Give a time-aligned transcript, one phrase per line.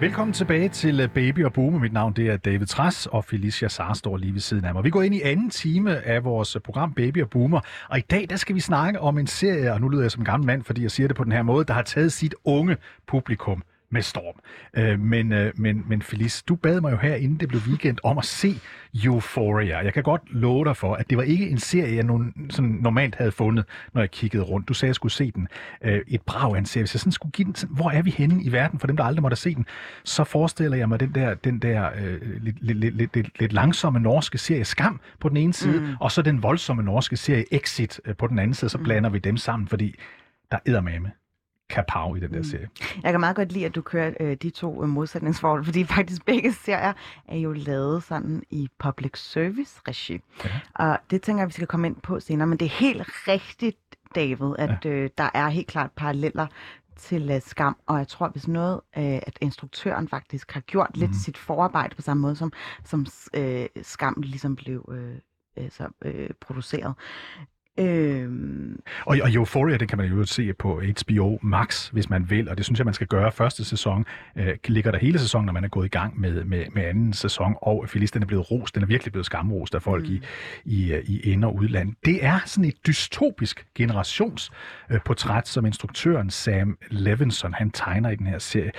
[0.00, 1.78] velkommen tilbage til øh, Baby og Boomer.
[1.78, 4.84] Mit navn det er David Træs, og Felicia Sar står lige ved siden af mig.
[4.84, 8.02] Vi går ind i anden time af vores øh, program Baby og Boomer, og i
[8.10, 10.46] dag der skal vi snakke om en serie, og nu lyder jeg som en gammel
[10.46, 13.62] mand, fordi jeg siger det på den her måde, der har taget sit unge publikum
[13.90, 14.40] med storm.
[14.76, 17.98] Øh, men, øh, men, men Felice, du bad mig jo her, inden det blev weekend,
[18.04, 18.54] om at se
[19.04, 19.78] Euphoria.
[19.78, 22.70] Jeg kan godt love dig for, at det var ikke en serie, jeg nogen, sådan
[22.70, 23.64] normalt havde fundet,
[23.94, 24.68] når jeg kiggede rundt.
[24.68, 25.48] Du sagde, at jeg skulle se den.
[25.84, 26.82] Øh, et brag af en serie.
[26.82, 28.96] Hvis jeg sådan skulle give den, sådan, hvor er vi henne i verden, for dem,
[28.96, 29.66] der aldrig måtte se den,
[30.04, 34.00] så forestiller jeg mig den der, den der øh, lidt, lidt, lidt, lidt, lidt langsomme
[34.00, 35.86] norske serie Skam på den ene side, mm.
[36.00, 39.14] og så den voldsomme norske serie Exit øh, på den anden side, så blander mm.
[39.14, 39.94] vi dem sammen, fordi
[40.50, 41.10] der er med
[41.70, 42.68] kapav i den der serie.
[43.02, 46.24] Jeg kan meget godt lide, at du kører øh, de to øh, modsætningsforhold, fordi faktisk
[46.24, 46.92] begge serier
[47.28, 50.20] er jo lavet sådan i public service regi.
[50.44, 50.50] Ja.
[50.74, 53.78] Og det tænker jeg, vi skal komme ind på senere, men det er helt rigtigt,
[54.14, 54.90] David, at ja.
[54.90, 56.46] øh, der er helt klart paralleller
[56.96, 61.00] til uh, Skam, og jeg tror, hvis noget, øh, at instruktøren faktisk har gjort mm.
[61.00, 62.52] lidt sit forarbejde på samme måde, som,
[62.84, 65.18] som øh, Skam ligesom blev øh
[65.70, 66.94] så, øh, produceret.
[67.78, 68.57] Øhm...
[69.08, 72.56] Og, og Euphoria, det kan man jo se på HBO Max, hvis man vil, og
[72.56, 73.32] det synes jeg, man skal gøre.
[73.32, 74.04] Første sæson
[74.36, 77.12] øh, ligger der hele sæsonen, når man er gået i gang med, med, med anden
[77.12, 80.14] sæson, og Felice, den er blevet rost, den er virkelig blevet skamrost af folk mm.
[80.14, 80.20] i,
[80.64, 81.94] i, i ind- og udland.
[82.04, 88.26] Det er sådan et dystopisk generationsportræt, øh, som instruktøren Sam Levinson, han tegner i den
[88.26, 88.70] her serie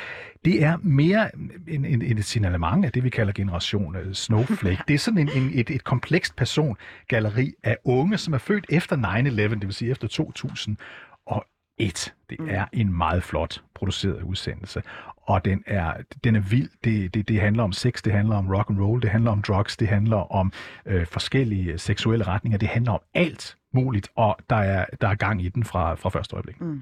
[0.45, 1.35] det er mere
[1.67, 4.83] en, en, en signalement af det, vi kalder generation uh, Snowflake.
[4.87, 8.95] Det er sådan en, en, et, et komplekst persongalleri af unge, som er født efter
[8.95, 12.13] 9-11, det vil sige efter 2001.
[12.29, 12.47] Det mm.
[12.49, 14.81] er en meget flot produceret udsendelse,
[15.29, 16.69] og den er, den er vild.
[16.83, 19.41] Det, det, det handler om sex, det handler om rock and roll, det handler om
[19.41, 20.51] drugs, det handler om
[20.85, 25.44] øh, forskellige seksuelle retninger, det handler om alt muligt, og der er, der er gang
[25.44, 26.61] i den fra, fra første øjeblik.
[26.61, 26.81] Mm.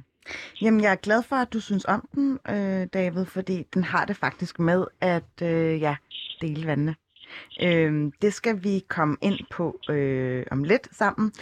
[0.62, 4.06] Jamen, jeg er glad for, at du synes om den, øh, David, fordi den har
[4.06, 5.96] det faktisk med at øh, ja,
[6.42, 6.96] dele vandene.
[7.62, 11.34] Øh, det skal vi komme ind på øh, om lidt sammen.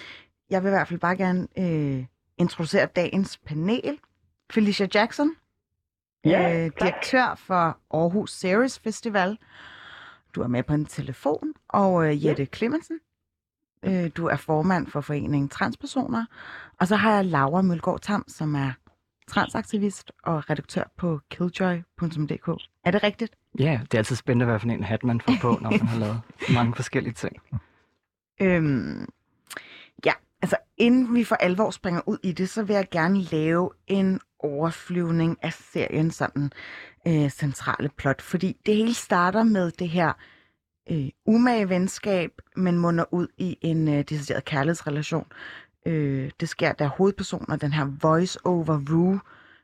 [0.50, 2.06] Jeg vil i hvert fald bare gerne øh,
[2.38, 4.00] introducere dagens panel.
[4.51, 5.35] Felicia Jackson,
[6.25, 9.38] ja, øh, direktør for Aarhus Series Festival.
[10.35, 11.53] Du er med på en telefon.
[11.69, 12.57] Og øh, Jette ja.
[12.57, 13.00] Clemmensen,
[13.85, 16.25] Øh, du er formand for foreningen Transpersoner.
[16.79, 18.72] Og så har jeg Laura Mølgaard Tam, som er
[19.28, 22.62] transaktivist og redaktør på killjoy.dk.
[22.85, 23.35] Er det rigtigt?
[23.59, 26.00] Ja, det er altid spændende, hvad for en hat man får på, når man har
[26.00, 26.22] lavet
[26.57, 27.35] mange forskellige ting.
[28.41, 29.07] Øhm,
[30.06, 33.69] ja, altså inden vi for alvor springer ud i det, så vil jeg gerne lave
[33.88, 36.52] en overflyvning af serien sådan
[37.07, 40.13] øh, centrale plot, fordi det hele starter med det her
[40.91, 45.28] øh, umage venskab, men munder ud i en øh, decideret kærlighedsrelation.
[45.85, 49.19] Øh, det sker, da hovedpersonen, den her voice-over Rue,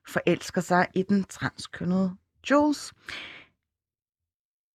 [0.08, 2.16] forelsker sig i den transkønnede
[2.52, 2.94] Jules.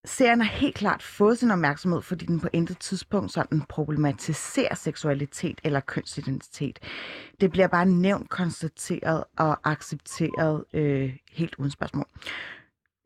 [0.05, 5.61] Serien har helt klart fået sin opmærksomhed, fordi den på intet tidspunkt sådan problematiserer seksualitet
[5.65, 6.78] eller kønsidentitet.
[7.41, 12.07] Det bliver bare nævnt, konstateret og accepteret øh, helt uden spørgsmål.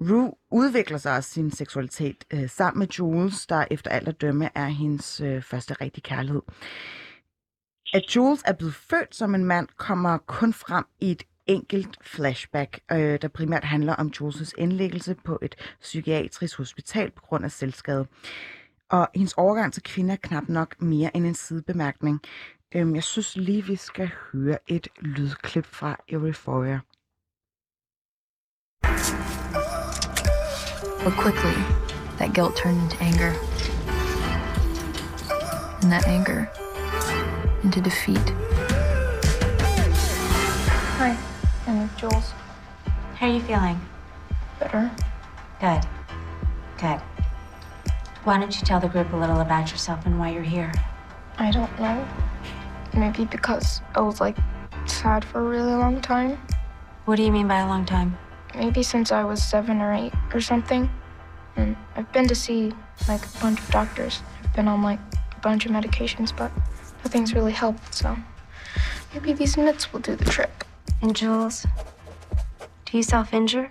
[0.00, 4.66] Rue udvikler sig sin seksualitet øh, sammen med Jules, der efter alt at dømme er
[4.66, 6.43] hendes øh, første rigtige kærlighed.
[7.93, 12.81] At Jules er blevet født som en mand, kommer kun frem i et enkelt flashback,
[12.93, 18.06] øh, der primært handler om Jules' indlæggelse på et psykiatrisk hospital på grund af selvskade.
[18.89, 22.21] Og hendes overgang til kvinde er knap nok mere end en sidebemærkning.
[22.75, 26.81] Øh, jeg synes lige, vi skal høre et lydklip fra Euphoria.
[31.02, 31.54] But quickly,
[32.18, 33.34] that guilt turned into anger.
[35.80, 36.50] And that anger
[37.62, 38.34] into defeat.
[40.98, 41.16] Hi,
[41.66, 42.32] I'm Jules.
[43.14, 43.80] How are you feeling?
[44.58, 44.91] Better.
[45.58, 45.80] Good.
[46.78, 47.00] Good.
[48.24, 50.70] Why don't you tell the group a little about yourself and why you're here?
[51.38, 52.06] I don't know.
[52.94, 54.36] Maybe because I was like
[54.84, 56.38] sad for a really long time.
[57.06, 58.18] What do you mean by a long time?
[58.54, 60.91] Maybe since I was seven or eight or something.
[61.56, 62.72] And I've been to see
[63.08, 64.22] like a bunch of doctors.
[64.44, 65.00] I've been on like
[65.36, 66.50] a bunch of medications, but
[67.04, 67.94] nothing's really helped.
[67.94, 68.16] So
[69.12, 70.66] maybe these mitts will do the trick.
[71.02, 71.66] And Jules,
[72.86, 73.70] do you self injure?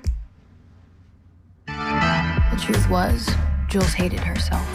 [1.67, 3.29] The truth was,
[3.69, 4.67] Jules hated herself.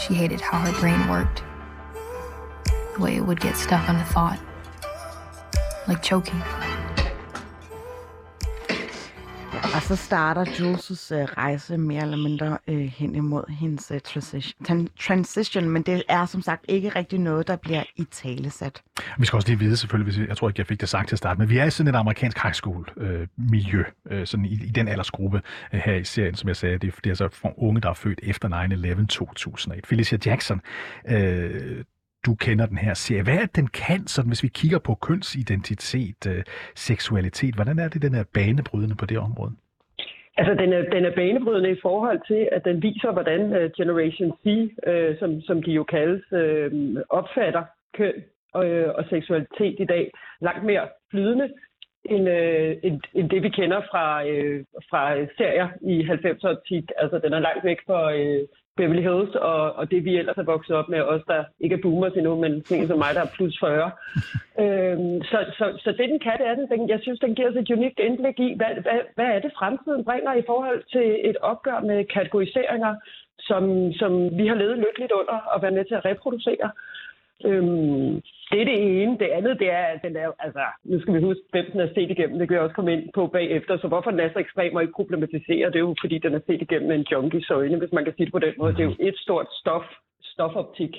[0.00, 1.42] She hated how her brain worked,
[2.94, 4.38] the way it would get stuck on a thought,
[5.86, 6.40] like choking.
[9.78, 14.88] Og så starter Jules' øh, rejse mere eller mindre øh, hen imod hendes øh, transition,
[15.00, 18.82] transition, men det er som sagt ikke rigtig noget, der bliver i talesat.
[19.18, 21.08] Vi skal også lige vide selvfølgelig, hvis jeg, jeg tror ikke, jeg fik det sagt
[21.08, 24.26] til at starte, men vi er i sådan et amerikansk high school øh, miljø, øh,
[24.26, 25.40] sådan i, i den aldersgruppe
[25.74, 27.90] øh, her i serien, som jeg sagde, det, er- det er altså for unge, der
[27.90, 29.86] er født efter 9-11 2001.
[29.86, 30.60] Felicia Jackson,
[31.08, 31.84] øh,
[32.26, 33.22] du kender den her serie.
[33.22, 36.42] Hvad er det, den kan, sådan, hvis vi kigger på kønsidentitet, øh,
[36.76, 37.54] seksualitet?
[37.54, 39.52] Hvordan er det, den er banebrydende på det område?
[40.38, 44.32] Altså, den er, den er banebrydende i forhold til, at den viser, hvordan uh, Generation
[44.42, 44.46] C,
[44.86, 47.64] uh, øh, som, som de jo kaldes, uh, opfatter
[47.96, 48.14] køn
[48.52, 51.48] og, uh, og seksualitet i dag langt mere flydende,
[52.04, 55.02] end, uh, end, end det, vi kender fra, uh, fra
[55.38, 56.84] serier i 90'er optik.
[56.96, 58.00] Altså, den er langt væk fra
[58.78, 61.84] Beverly Hills og, og det, vi ellers er vokset op med, os der ikke er
[61.84, 63.90] boomers endnu, men sådan en som mig, der er plus 40.
[64.62, 66.68] Øhm, så, så, så det, den kan, det er den.
[66.70, 66.88] den.
[66.94, 70.04] Jeg synes, den giver os et unikt indblik i, hvad, hvad, hvad er det, fremtiden
[70.04, 72.94] bringer i forhold til et opgør med kategoriseringer,
[73.48, 73.62] som,
[74.00, 76.70] som vi har levet lykkeligt under og været med til at reproducere.
[77.44, 79.18] Øhm, det er det ene.
[79.18, 81.88] Det andet, det er, at den er, altså, nu skal vi huske, hvem den er
[81.94, 82.38] set igennem.
[82.38, 83.78] Det kan jeg også komme ind på bagefter.
[83.78, 86.40] Så hvorfor den er så ekstrem og ikke problematisere, det er jo, fordi den er
[86.46, 88.72] set igennem en junkies øjne, hvis man kan sige det på den måde.
[88.72, 89.84] Det er jo et stort stof,
[90.22, 90.96] stofoptik.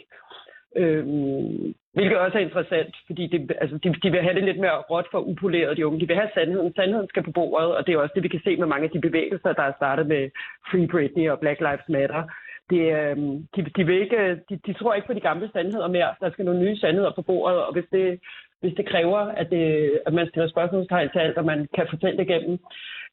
[0.76, 4.82] Øhm, hvilket også er interessant, fordi det, altså, de, de vil have det lidt mere
[4.92, 6.00] råt for upoleret, de unge.
[6.00, 6.74] De vil have sandheden.
[6.76, 8.90] Sandheden skal på bordet, og det er også det, vi kan se med mange af
[8.90, 10.30] de bevægelser, der er startet med
[10.72, 12.24] Free Britney og Black Lives Matter.
[12.70, 15.88] Det, øhm, de, de, vil ikke, øh, de, de tror ikke på de gamle sandheder
[15.88, 16.14] mere.
[16.22, 18.20] Der skal nogle nye sandheder på bordet, og hvis det,
[18.62, 19.66] hvis det kræver, at, det,
[20.08, 22.60] at man stiller spørgsmålstegn til alt, og man kan fortælle det igennem.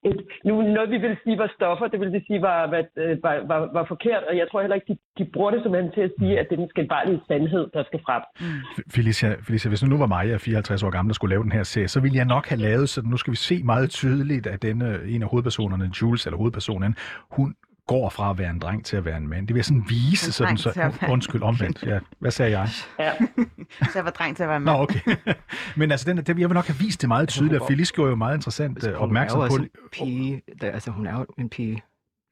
[0.05, 3.35] Et, nu, noget, vi vil sige var stoffer, det ville sige var, var, øh, var,
[3.51, 6.13] var, var forkert, og jeg tror heller ikke, de, de bruger det simpelthen til at
[6.19, 8.23] sige, at det er den skinbarlige sandhed, der skal frem.
[8.41, 8.47] Mm.
[8.95, 11.53] Felicia, Felicia, hvis nu var mig, jeg er 54 år gammel, der skulle lave den
[11.53, 14.47] her serie, så ville jeg nok have lavet, så nu skal vi se meget tydeligt,
[14.47, 16.97] at denne, en af hovedpersonerne, Jules, eller hovedpersonen,
[17.31, 17.55] hun
[17.87, 19.47] går fra at være en dreng til at være en mand.
[19.49, 21.83] Det vil jeg sådan vise, En sådan, så, undskyld, omvendt.
[21.83, 22.69] Ja, hvad sagde jeg?
[22.99, 23.13] Ja.
[23.83, 24.81] Så jeg var dreng til at være Nå, mand.
[24.81, 25.17] okay.
[25.77, 28.11] Men altså, den, det, jeg vil nok have vist det meget tydeligt, og Felice gjorde
[28.11, 29.71] jo meget interessant øh, opmærksom hun på er jo det.
[29.73, 31.83] også en pige, der, altså hun er jo en pige,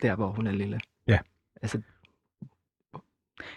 [0.03, 0.81] der hvor hun er lille.
[1.09, 1.19] Ja.
[1.63, 1.81] Altså,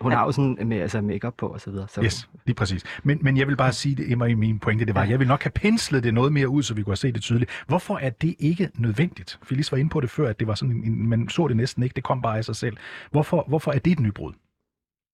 [0.01, 1.87] hun har jo sådan med, altså make på og så videre.
[1.87, 2.83] Så Yes, lige præcis.
[3.03, 5.27] Men, men jeg vil bare sige, det var i min pointe, det var, jeg vil
[5.27, 7.51] nok have penslet det noget mere ud, så vi kunne have set det tydeligt.
[7.67, 9.39] Hvorfor er det ikke nødvendigt?
[9.43, 11.83] Felice var inde på det før, at det var sådan, en, man så det næsten
[11.83, 12.77] ikke, det kom bare af sig selv.
[13.11, 14.33] Hvorfor, hvorfor er det et nybrud?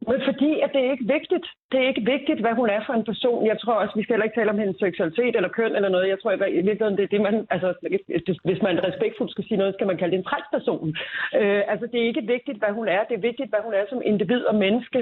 [0.09, 1.45] Men fordi at det er ikke vigtigt.
[1.71, 3.47] Det er ikke vigtigt, hvad hun er for en person.
[3.51, 6.09] Jeg tror også, vi skal heller ikke tale om hendes seksualitet eller køn eller noget.
[6.13, 7.35] Jeg tror i virkeligheden, det er det, man...
[7.55, 7.69] Altså,
[8.47, 10.88] hvis man respektfuldt skal sige noget, skal man kalde det en transperson.
[11.39, 13.01] Øh, altså, det er ikke vigtigt, hvad hun er.
[13.09, 15.00] Det er vigtigt, hvad hun er som individ og menneske.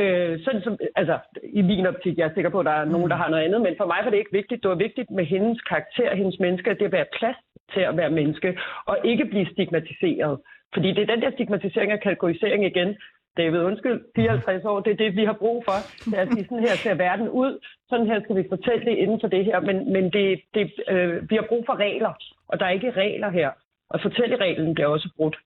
[0.00, 1.18] Øh, sådan som, altså,
[1.60, 3.60] i min optik, jeg er sikker på, at der er nogen, der har noget andet,
[3.60, 4.62] men for mig var det ikke vigtigt.
[4.62, 7.36] Det var vigtigt med hendes karakter, hendes menneske, at det at være plads
[7.74, 10.38] til at være menneske, og ikke blive stigmatiseret.
[10.74, 12.96] Fordi det er den der stigmatisering og kategorisering igen,
[13.36, 15.78] David, undskyld, 54 år, det er det, vi har brug for.
[16.04, 17.58] Det er at sådan her ser verden ud,
[17.88, 21.30] sådan her skal vi fortælle det inden for det her, men, men det, det, øh,
[21.30, 22.12] vi har brug for regler,
[22.48, 23.50] og der er ikke regler her.
[23.90, 25.36] Og fortællereglen bliver også brudt.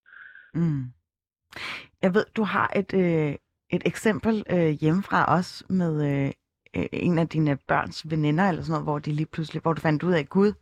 [0.54, 0.84] Mm.
[2.02, 3.34] Jeg ved, du har et, øh,
[3.70, 6.30] et eksempel øh, hjemmefra også med øh,
[6.76, 9.80] øh en af dine børns veninder, eller sådan noget, hvor de lige pludselig, hvor du
[9.80, 10.52] fandt ud af, Gud,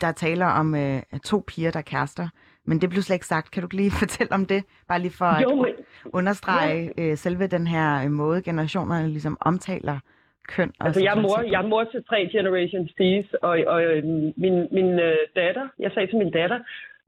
[0.00, 2.28] der taler om øh, to piger, der er kærester,
[2.64, 3.50] men det blev slet ikke sagt.
[3.50, 4.64] Kan du lige fortælle om det?
[4.88, 9.36] Bare lige for Jo, at men- understrege øh, selve den her øh, måde, generationerne ligesom
[9.40, 9.98] omtaler
[10.48, 13.82] køn og Altså, jeg er, mor, jeg er mor til tre Generation C's, og, og
[13.84, 14.04] øh,
[14.42, 16.58] min, min øh, datter, jeg sagde til min datter,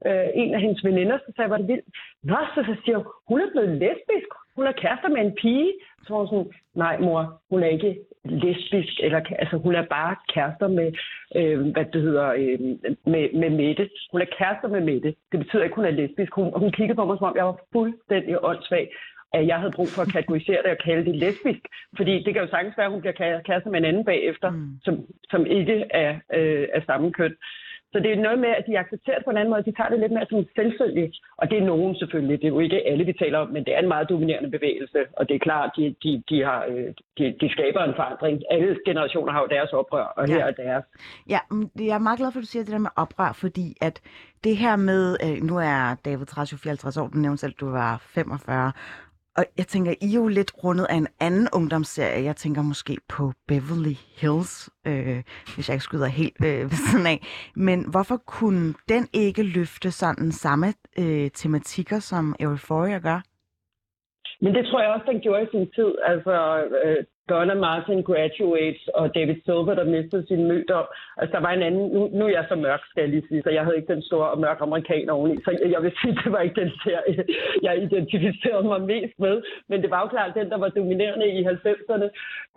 [0.07, 1.85] øh, en af hendes veninder, så sagde jeg, var det vildt.
[2.23, 4.31] Nå, så, så siger hun, hun er blevet lesbisk.
[4.57, 5.73] Hun er kærester med en pige.
[6.03, 10.15] Så var hun sådan, nej mor, hun er ikke lesbisk, eller, altså hun er bare
[10.33, 10.89] kærester med,
[11.35, 12.59] øh, hvad det hedder, øh,
[13.13, 13.89] med, med Mette.
[14.11, 15.15] Hun er kærester med Mette.
[15.31, 16.31] Det betyder ikke, hun er lesbisk.
[16.35, 18.89] Hun, hun kiggede på mig, som om jeg var fuldstændig åndssvag
[19.33, 21.63] at jeg havde brug for at kategorisere det og kalde det lesbisk.
[21.97, 24.49] Fordi det kan jo sagtens være, at hun bliver kæ- kærester med en anden bagefter,
[24.49, 24.79] mm.
[24.83, 27.35] som, som ikke er øh, af samme køn.
[27.93, 29.63] Så det er noget med, at de accepterer det på en anden måde.
[29.69, 31.07] De tager det lidt mere som selvfølgelig.
[31.37, 32.37] Og det er nogen selvfølgelig.
[32.41, 34.99] Det er jo ikke alle, vi taler om, men det er en meget dominerende bevægelse.
[35.17, 38.35] Og det er klart, de, de, de, har, øh, de, de skaber en forandring.
[38.51, 40.47] Alle generationer har jo deres oprør, og her Ja.
[40.47, 40.83] er deres.
[41.29, 41.39] Ja,
[41.89, 44.01] jeg er meget glad for, at du siger det der med oprør, fordi at
[44.43, 47.59] det her med, øh, nu er David Træs jo 54 år, du nævnte selv, at
[47.59, 48.71] du var 45,
[49.37, 52.23] og jeg tænker, I er jo lidt rundet af en anden ungdomsserie.
[52.23, 55.19] Jeg tænker måske på Beverly Hills, øh,
[55.53, 57.19] hvis jeg ikke skyder helt øh, ved siden af.
[57.55, 60.67] Men hvorfor kunne den ikke løfte sådan samme
[61.01, 63.19] øh, tematikker, som Euphoria gør?
[64.41, 65.91] Men det tror jeg også, den gjorde i sin tid.
[66.11, 66.33] Altså,
[66.85, 70.85] øh, Donna Martin graduates, og David Silver, der mistede sin mødom.
[71.17, 71.85] Altså, der var en anden...
[71.95, 74.01] Nu, nu er jeg så mørk, skal jeg lige sige, så jeg havde ikke den
[74.01, 75.35] store og mørke amerikaner oveni.
[75.45, 77.23] Så jeg, jeg vil sige, det var ikke den serie,
[77.65, 79.35] jeg identificerede mig mest med.
[79.69, 82.07] Men det var jo klart den, der var dominerende i 90'erne.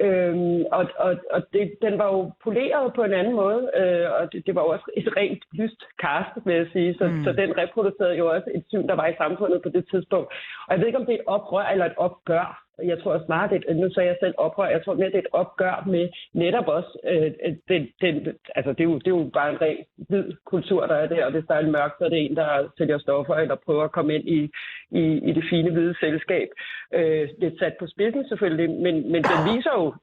[0.07, 4.33] Øhm, og og, og det, den var jo poleret på en anden måde, øh, og
[4.33, 6.95] det, det var jo også et rent lyst cast, vil jeg sige.
[6.99, 7.25] Så, mm.
[7.25, 10.29] så den reproducerede jo også et syn, der var i samfundet på det tidspunkt.
[10.67, 13.51] Og jeg ved ikke, om det er et oprør eller et opgør jeg tror snarere,
[13.51, 16.09] det er, nu sagde jeg selv oprør, jeg tror mere, det er et opgør med
[16.33, 17.33] netop også, øh,
[17.69, 18.15] den, den,
[18.57, 21.25] altså det er, jo, det er jo bare en ren hvid kultur, der er der,
[21.25, 23.85] og hvis der er en mørk, så er det en, der sælger stoffer, eller prøver
[23.85, 24.51] at komme ind i,
[24.91, 26.49] i, i det fine hvide selskab.
[26.95, 29.95] Øh, lidt sat på spidsen selvfølgelig, men, men den viser jo,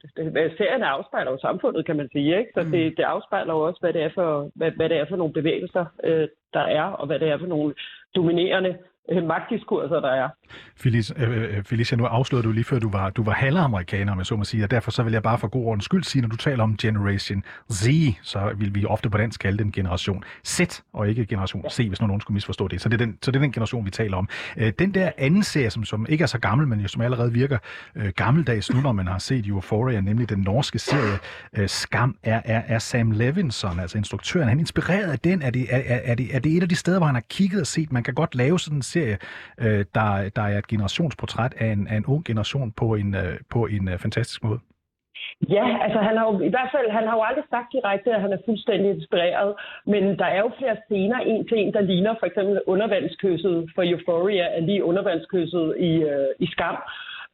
[0.58, 2.50] serien afspejler jo samfundet, kan man sige, ikke?
[2.54, 5.16] så det, det afspejler jo også, hvad det er for, hvad, hvad det er for
[5.16, 7.74] nogle bevægelser, øh, der er, og hvad det er for nogle
[8.16, 10.28] dominerende øh, Øh, magtdiskurser, der er.
[10.76, 14.14] Felicia, øh, øh, øh, Felicia, nu afslørede du lige før, du var, du var halvamerikaner,
[14.14, 16.22] med så må sige, og derfor så vil jeg bare for god ordens skyld sige,
[16.22, 17.86] når du taler om Generation Z,
[18.22, 20.60] så vil vi ofte på dansk kalde den generation Z,
[20.92, 22.80] og ikke generation C, hvis nogen skulle misforstå det.
[22.80, 24.28] Så det er den, så det er den generation, vi taler om.
[24.56, 27.58] Øh, den der anden serie, som, som ikke er så gammel, men som allerede virker
[27.94, 31.18] øh, gammeldags nu, når man har set Euphoria, nemlig den norske serie
[31.56, 34.48] øh, Skam, er, er, er Sam Levinson, altså instruktøren.
[34.48, 35.42] Han er inspireret af den.
[35.42, 37.60] Er det, er, er, det, er det et af de steder, hvor han har kigget
[37.60, 39.18] og set, man kan godt lave sådan en serie,
[39.64, 43.34] øh, der, der er et generationsportræt af en, af en ung generation på en, øh,
[43.50, 44.60] på en øh, fantastisk måde.
[45.56, 48.20] Ja, altså han har jo, i hvert fald, han har jo aldrig sagt direkte, at
[48.20, 49.54] han er fuldstændig inspireret,
[49.86, 53.82] men der er jo flere scener, en til en, der ligner for eksempel undervandskysset for
[53.90, 56.76] Euphoria, er lige undervandskysset i, øh, i Skam.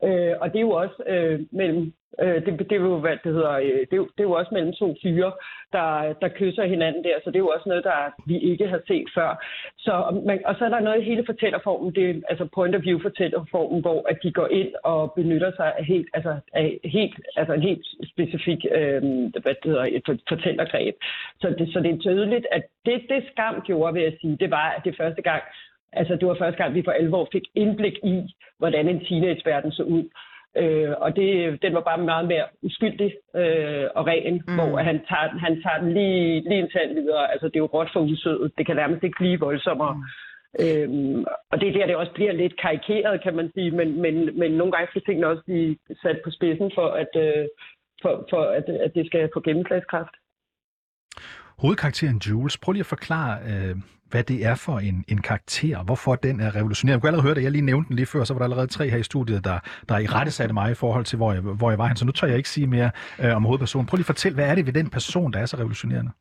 [0.02, 3.32] Øh, og det er jo også øh, mellem Øh, det, det, er jo, hvad det,
[3.32, 5.32] hedder, øh, det, er det er jo også mellem to fyre,
[5.72, 8.80] der, der kysser hinanden der, så det er jo også noget, der vi ikke har
[8.86, 9.44] set før.
[9.78, 12.82] Så, man, og så er der noget i hele fortællerformen, det er altså point of
[12.82, 17.20] view fortællerformen, hvor at de går ind og benytter sig af helt, altså, af helt,
[17.36, 19.02] altså en helt specifik øh,
[19.42, 20.94] hvad det hedder, et fortællergreb.
[21.40, 24.50] Så det, så det er tydeligt, at det, det skam gjorde, vil jeg sige, det
[24.50, 25.42] var, at det første gang,
[25.96, 28.16] altså det var første gang, vi for alvor fik indblik i,
[28.58, 30.04] hvordan en teenageverden så ud.
[30.56, 34.54] Øh, og det, den var bare meget mere uskyldig øh, og ren, mm.
[34.54, 37.32] hvor han tager, han tager den lige, lige en tand videre.
[37.32, 38.52] Altså, det er jo råt for usødet.
[38.58, 39.94] Det kan nærmest ikke blive voldsommere.
[39.94, 40.02] Mm.
[40.62, 44.38] Øhm, og det er der, det også bliver lidt karikeret, kan man sige, men, men,
[44.38, 47.46] men nogle gange skal tingene også blive sat på spidsen for, at, øh,
[48.02, 50.14] for, for at, at det skal få gennemslagskraft.
[51.62, 53.76] Hovedkarakteren Jules, prøv lige at forklare, øh,
[54.14, 56.96] hvad det er for en, en karakter, hvorfor den er revolutionerende.
[56.96, 58.70] Jeg kunne allerede høre det, jeg lige nævnte den lige før, så var der allerede
[58.76, 61.42] tre her i studiet, der, der i rette satte mig i forhold til, hvor jeg,
[61.60, 61.96] hvor jeg var hen.
[62.00, 62.90] Så nu tør jeg ikke sige mere
[63.22, 63.86] øh, om hovedpersonen.
[63.88, 66.12] Prøv lige at fortælle, hvad er det ved den person, der er så revolutionerende?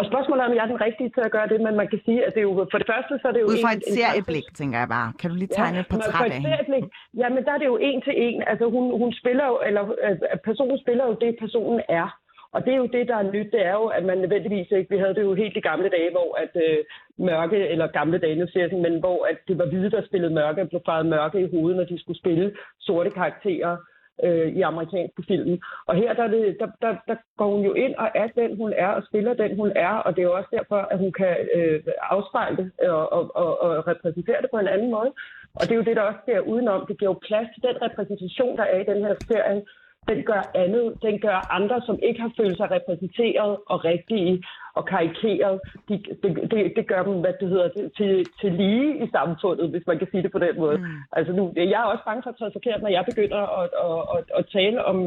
[0.00, 2.00] Og spørgsmålet er, om jeg er den rigtige til at gøre det, men man kan
[2.06, 3.48] sige, at det er jo, for det første, så er det jo...
[3.52, 5.08] Ud fra et serieblik, en, tænker jeg bare.
[5.20, 6.78] Kan du lige tegne ja, et portræt af hende?
[7.22, 8.38] Ja, men der er det jo en til en.
[8.50, 12.08] Altså, hun, hun spiller jo, eller altså, personen spiller jo det, personen er.
[12.52, 14.90] Og det er jo det, der er nyt, det er jo, at man nødvendigvis ikke,
[14.90, 16.78] vi havde det jo helt i gamle dage, hvor at øh,
[17.18, 20.34] mørke, eller gamle dage, nu siger jeg, men hvor at det var hvide, der spillede
[20.34, 23.76] mørke, og blev faret mørke i hovedet, når de skulle spille sorte karakterer
[24.24, 25.60] øh, i amerikanske film.
[25.86, 28.72] Og her der, det, der, der, der går hun jo ind og er den, hun
[28.76, 31.36] er, og spiller den, hun er, og det er jo også derfor, at hun kan
[31.54, 35.10] øh, afspejle det og, og, og, og repræsentere det på en anden måde.
[35.54, 36.86] Og det er jo det, der også sker udenom.
[36.88, 39.62] Det giver jo plads til den repræsentation, der er i den her serie,
[40.08, 40.86] den gør andet.
[41.02, 44.42] Den gør andre, som ikke har følt sig repræsenteret og rigtige
[44.78, 45.60] og karikeret.
[45.88, 49.86] De, det, det, det gør dem, hvad det hedder, til, til lige i samfundet, hvis
[49.86, 50.78] man kan sige det på den måde.
[50.78, 50.84] Mm.
[51.12, 54.00] Altså nu, jeg er også bange for at tage forkert, når jeg begynder at, at,
[54.14, 54.98] at, at tale om,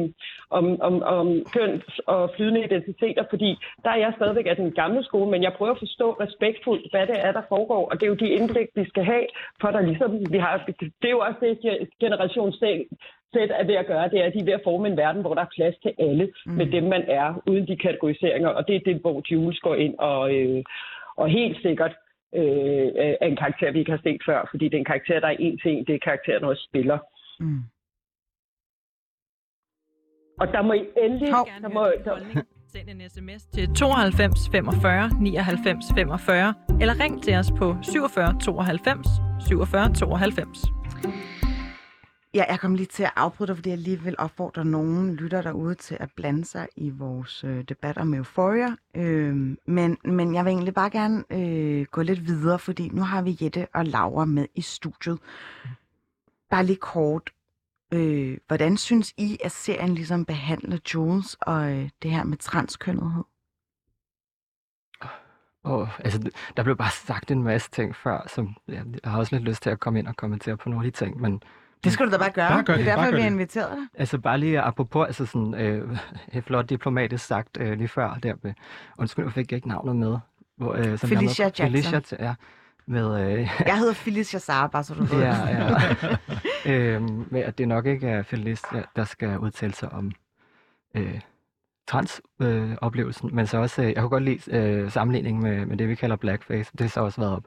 [0.50, 3.50] om, om, om køns og flydende identiteter, fordi
[3.84, 7.06] der er jeg stadigvæk af den gamle skole, men jeg prøver at forstå respektfuldt, hvad
[7.06, 9.26] det er, der foregår, og det er jo de indblik, vi skal have,
[9.60, 10.64] for der ligesom, vi har,
[11.00, 12.52] det er jo også det, generation
[13.32, 15.20] sæt er ved at gøre, det er, at de er ved at forme en verden,
[15.22, 16.52] hvor der er plads til alle mm.
[16.52, 18.48] med dem, man er, uden de kategoriseringer.
[18.48, 20.64] Og det er det, hvor Jules går ind og, øh,
[21.16, 21.94] og helt sikkert
[22.34, 22.88] øh,
[23.20, 25.36] er en karakter, vi ikke har set før, fordi det er en karakter, der er
[25.38, 26.98] en til en, det er karakteren også spiller.
[27.40, 27.62] Mm.
[30.40, 31.28] Og der må I endelig...
[31.62, 37.52] Der må, der, Send en sms til 92 45 99 45, eller ring til os
[37.58, 39.06] på 47 92
[39.48, 41.41] 47 92.
[42.34, 45.42] Ja, jeg kom lige til at afbryde dig, fordi jeg lige vil opfordre nogen lytter
[45.42, 48.76] derude til at blande sig i vores øh, debat om Euphoria.
[48.94, 53.22] Øh, men, men jeg vil egentlig bare gerne øh, gå lidt videre, fordi nu har
[53.22, 55.18] vi Jette og Laura med i studiet.
[56.50, 57.30] bare lige kort,
[57.92, 63.24] øh, hvordan synes I, at serien ligesom behandler Jules og øh, det her med transkønnethed?
[65.64, 69.36] Og, altså, der blev bare sagt en masse ting før, som ja, jeg har også
[69.36, 71.42] lidt lyst til at komme ind og kommentere på nogle af de ting, men
[71.84, 72.48] det skal du da bare gøre.
[72.48, 74.00] Bare gør det det, er derfor, vi har inviteret dig.
[74.00, 75.98] Altså bare lige apropos, altså sådan øh,
[76.46, 78.52] flot diplomatisk sagt øh, lige før der med,
[78.98, 80.16] undskyld, jeg fik ikke navnet med.
[80.56, 81.66] Hvor, øh, som Felicia Jackson.
[81.66, 82.34] Felicia, ja.
[82.86, 85.20] Med, øh, Jeg hedder Felicia Sara, bare så du ved.
[85.20, 85.76] ja, ja.
[86.94, 90.12] øhm, med at det nok ikke er Felicia, der skal udtale sig om
[90.96, 91.20] øh,
[91.88, 95.76] transoplevelsen, øh, oplevelsen, men så også, øh, jeg kunne godt lide øh, sammenligningen med, med
[95.76, 96.72] det, vi kalder blackface.
[96.72, 97.44] Det har så også været op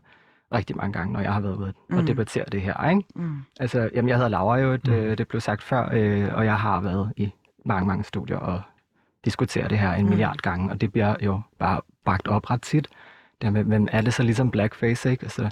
[0.54, 2.06] rigtig mange gange, når jeg har været ude og Mm.
[2.06, 3.04] debattere det her, ikke?
[3.16, 3.38] Mm.
[3.60, 4.94] Altså, jamen, jeg hedder Laura jo, Mm.
[4.94, 7.32] øh, det blev sagt før, øh, og jeg har været i
[7.66, 8.62] mange, mange studier og
[9.26, 10.10] diskuterer det her en Mm.
[10.10, 12.88] milliard gange, og det bliver jo bare bragt op ret tit.
[13.42, 15.24] Det med, men er det så ligesom blackface, ikke?
[15.24, 15.50] Altså,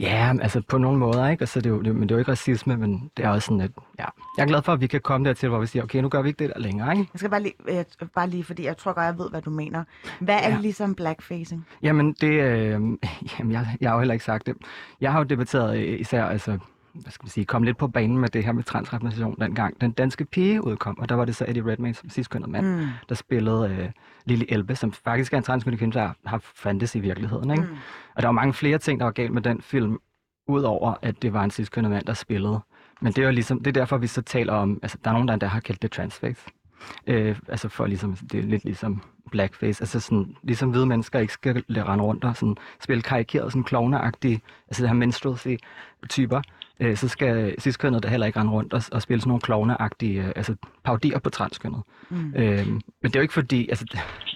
[0.00, 1.42] ja, altså på nogle måder, ikke?
[1.42, 3.46] Altså, det er jo, det, men det er jo ikke racisme, men det er også
[3.46, 4.04] sådan, at ja.
[4.36, 6.22] Jeg er glad for, at vi kan komme dertil, hvor vi siger, okay, nu gør
[6.22, 7.10] vi ikke det der længere, ikke?
[7.14, 7.84] Jeg skal bare lige, jeg,
[8.14, 9.84] bare lige, fordi jeg tror godt, jeg ved, hvad du mener.
[10.20, 10.58] Hvad er Ja.
[10.60, 11.66] ligesom blackfacing?
[11.82, 12.70] Jamen, det, øh,
[13.38, 14.54] jamen jeg, jeg har jo heller ikke sagt det.
[15.00, 16.58] Jeg har jo debatteret øh, især, altså,
[16.94, 19.80] hvad skal man sige, kom lidt på banen med det her med transrepræsentation dengang.
[19.80, 22.86] Den danske pige udkom, og der var det så Eddie Redmayne som sidstkønnet mand, Mm.
[23.08, 23.90] der spillede øh,
[24.24, 27.50] Lily Elbe, som faktisk er en transkønnet kvinde, der har fandtes i virkeligheden.
[27.50, 27.62] Ikke?
[27.62, 27.76] Mm.
[28.14, 29.98] Og der var mange flere ting, der var galt med den film,
[30.48, 32.60] udover at det var en sidstkønnet mand, der spillede.
[33.00, 35.12] Men det er jo ligesom, det er derfor, vi så taler om, altså der er
[35.14, 36.40] nogen, der endda har kaldt det transface.
[37.06, 41.32] Øh, altså for ligesom, det er lidt ligesom blackface, altså sådan, ligesom hvide mennesker ikke
[41.32, 45.48] skal rende rundt og sådan, spille karikeret, sådan klovneagtige, altså det her minstrelsy
[46.08, 46.42] typer,
[46.82, 50.22] øh, så skal sidstkønnet da heller ikke rende rundt og, og spille sådan nogle klovneagtige,
[50.22, 51.82] øh, altså parodier på transkønnet.
[52.10, 52.34] Mm.
[52.36, 53.84] Øh, men det er jo ikke fordi, altså,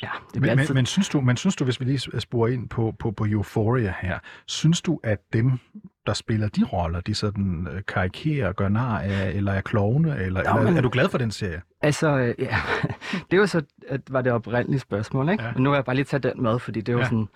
[0.03, 0.69] ja, det Men, altid...
[0.69, 3.25] men, men, synes du, men synes du, hvis vi lige sporer ind på, på, på
[3.25, 5.59] Euphoria her, synes du, at dem,
[6.07, 10.43] der spiller de roller, de sådan øh, karikerer, gør nar af, eller er klovne, eller,
[10.45, 11.63] Nå, eller men- er du glad for den serie?
[11.83, 12.57] Altså, øh, ja,
[13.31, 15.45] det jo så, at var det oprindelige spørgsmål, ikke?
[15.45, 15.53] Ja.
[15.55, 17.05] Men nu vil jeg bare lige tage den med, fordi det er jo Ja.
[17.05, 17.29] sådan,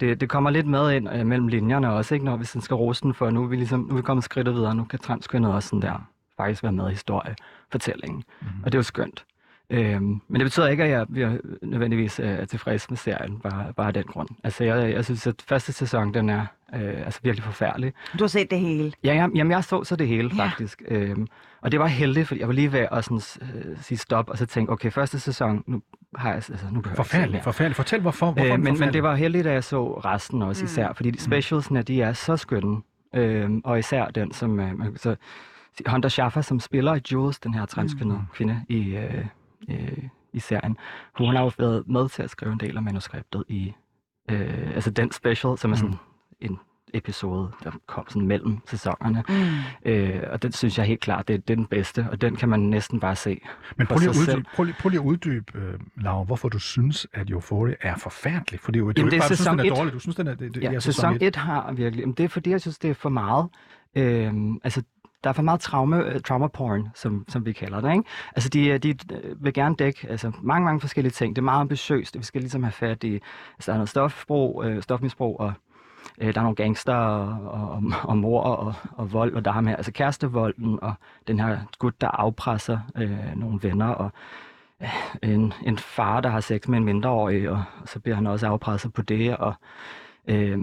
[0.00, 2.24] det, det kommer lidt med ind øh, mellem linjerne også, ikke?
[2.24, 4.24] Når vi sådan skal rose den, for nu er vi ligesom, nu er vi kommet
[4.24, 8.22] skridtet videre, nu kan transkønnet også sådan der faktisk være med i historiefortællingen.
[8.40, 8.50] Mhm.
[8.56, 8.62] Mm.
[8.64, 9.24] Og det er jo skønt.
[9.70, 13.72] Øhm, men det betyder ikke, at jeg bliver nødvendigvis øh, er tilfreds med serien, bare,
[13.76, 14.28] bare af den grund.
[14.44, 17.92] Altså, jeg, jeg synes, at første sæson, den er øh, altså virkelig forfærdelig.
[18.18, 18.92] Du har set det hele.
[19.04, 20.44] Ja, jeg, jamen, jeg så så det hele, Ja.
[20.44, 20.82] faktisk.
[20.88, 21.26] Øhm,
[21.60, 23.20] og det var heldigt, fordi jeg var lige ved at sådan,
[23.54, 25.82] øh, sige stop, og så tænke, okay, første sæson, nu
[26.16, 26.96] har jeg, altså, nu behøver jeg
[27.46, 27.76] forfærdeligt.
[27.76, 29.02] Fortæl, hvorfor, hvorfor Øh, men, men det forfærdelig?
[29.02, 30.66] var heldigt, at jeg så resten også Mm.
[30.66, 32.76] især, fordi de specialsene, de er så skønne.
[33.14, 35.16] Øhm, og især den, som øh, så
[35.86, 38.24] Hunter Schaffer, som spiller Jules, den her transkønnede Mm.
[38.34, 39.24] kvinde i, øh,
[39.70, 40.76] øh, i serien,
[41.18, 43.72] hun har jo været med til at skrive en del af manuskriptet i
[44.30, 45.94] øh, altså den special, som er sådan
[46.40, 46.58] en
[46.94, 49.24] episode, der kom sådan mellem sæsonerne.
[49.28, 49.90] Mm.
[49.90, 52.48] Øh, og den synes jeg helt klart, det, det er den bedste, og den kan
[52.48, 53.40] man næsten bare se.
[53.76, 56.58] Men prøv lige, at uddybe, prøv, lige, prøv lige at uddybe, øh, Laura, hvorfor du
[56.58, 58.60] synes, at Euphoria er forfærdelig.
[58.60, 59.72] For det er jo, det er jo Jamen, ikke det er bare, du synes, den
[59.72, 59.92] er dårlig.
[59.92, 62.08] Du synes, den er, det, det, Ja, er sæson 1 har virkelig.
[62.08, 63.48] Men det er fordi, jeg synes, det er for meget.
[63.94, 64.82] Øhm, altså,
[65.24, 67.92] der er for meget traume, øh, trauma porn, som, som vi kalder det.
[67.92, 68.04] Ikke?
[68.36, 71.36] Altså, de, øh, de øh, vil gerne dække altså, mange, mange forskellige ting.
[71.36, 72.18] Det er meget ambitiøst.
[72.18, 75.52] Vi skal ligesom have fat i altså, der er noget stofbrug, øh, stofmisbrug, og
[76.20, 79.50] øh, der er nogle gangster og, og, og, og mor og, og vold, og der
[79.50, 80.94] har med altså kærestevolden, og
[81.28, 84.10] den her gut, der afpresser øh, nogle venner, og
[84.82, 84.88] øh,
[85.22, 88.46] en, en far, der har sex med en mindreårig, og, og så bliver han også
[88.46, 89.54] afpresset på det, og
[90.26, 90.58] øh,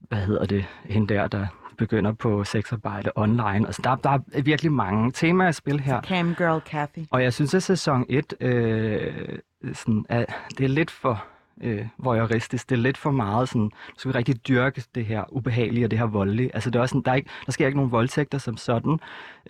[0.00, 1.46] hvad hedder det, hende der, der
[1.80, 3.66] begynder på sexarbejde online.
[3.66, 6.00] Altså, der, der er virkelig mange temaer i spil her.
[6.02, 7.04] Cam Girl Kathy.
[7.10, 9.38] Og jeg synes, at sæson 1, øh,
[9.72, 10.24] sådan, er,
[10.58, 11.24] det er lidt for
[11.62, 12.70] øh, voyeuristisk.
[12.70, 15.90] Det er lidt for meget sådan, nu skal vi rigtig dyrke det her ubehagelige og
[15.90, 16.50] det her voldelige.
[16.54, 18.98] Altså, det er også sådan, der, er ikke, der sker ikke nogen voldtægter som sådan,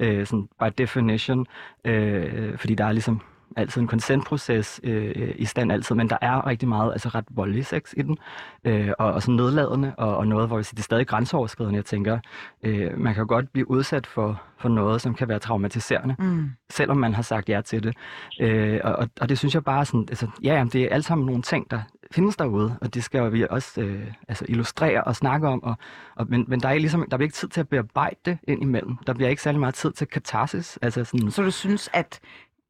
[0.01, 1.47] øh, sådan by definition,
[1.85, 3.21] øh, fordi der er ligesom
[3.57, 7.67] altid en consentproces øh, i stand altid, men der er rigtig meget altså ret voldelig
[7.67, 8.19] sex i den,
[8.65, 11.77] øh, og, og sådan nedladende, og, og noget, hvor jeg siger, det er stadig grænseoverskridende.
[11.77, 12.19] Jeg tænker,
[12.63, 16.51] øh, man kan godt blive udsat for, for noget, som kan være traumatiserende, Mm.
[16.71, 17.97] selvom man har sagt ja til det.
[18.41, 21.05] Øh, og, og, og det synes jeg bare sådan, altså, ja, jamen, det er alt
[21.05, 21.81] sammen nogle ting, der
[22.13, 25.75] findes derude, og det skal vi også øh, altså illustrere og snakke om, og,
[26.17, 28.63] og, men, men der er ligesom, der bliver ikke tid til at bearbejde det ind
[28.63, 28.97] imellem.
[29.07, 30.79] Der bliver ikke særlig meget tid til katarsis.
[30.83, 32.21] Altså sådan, Så du synes, at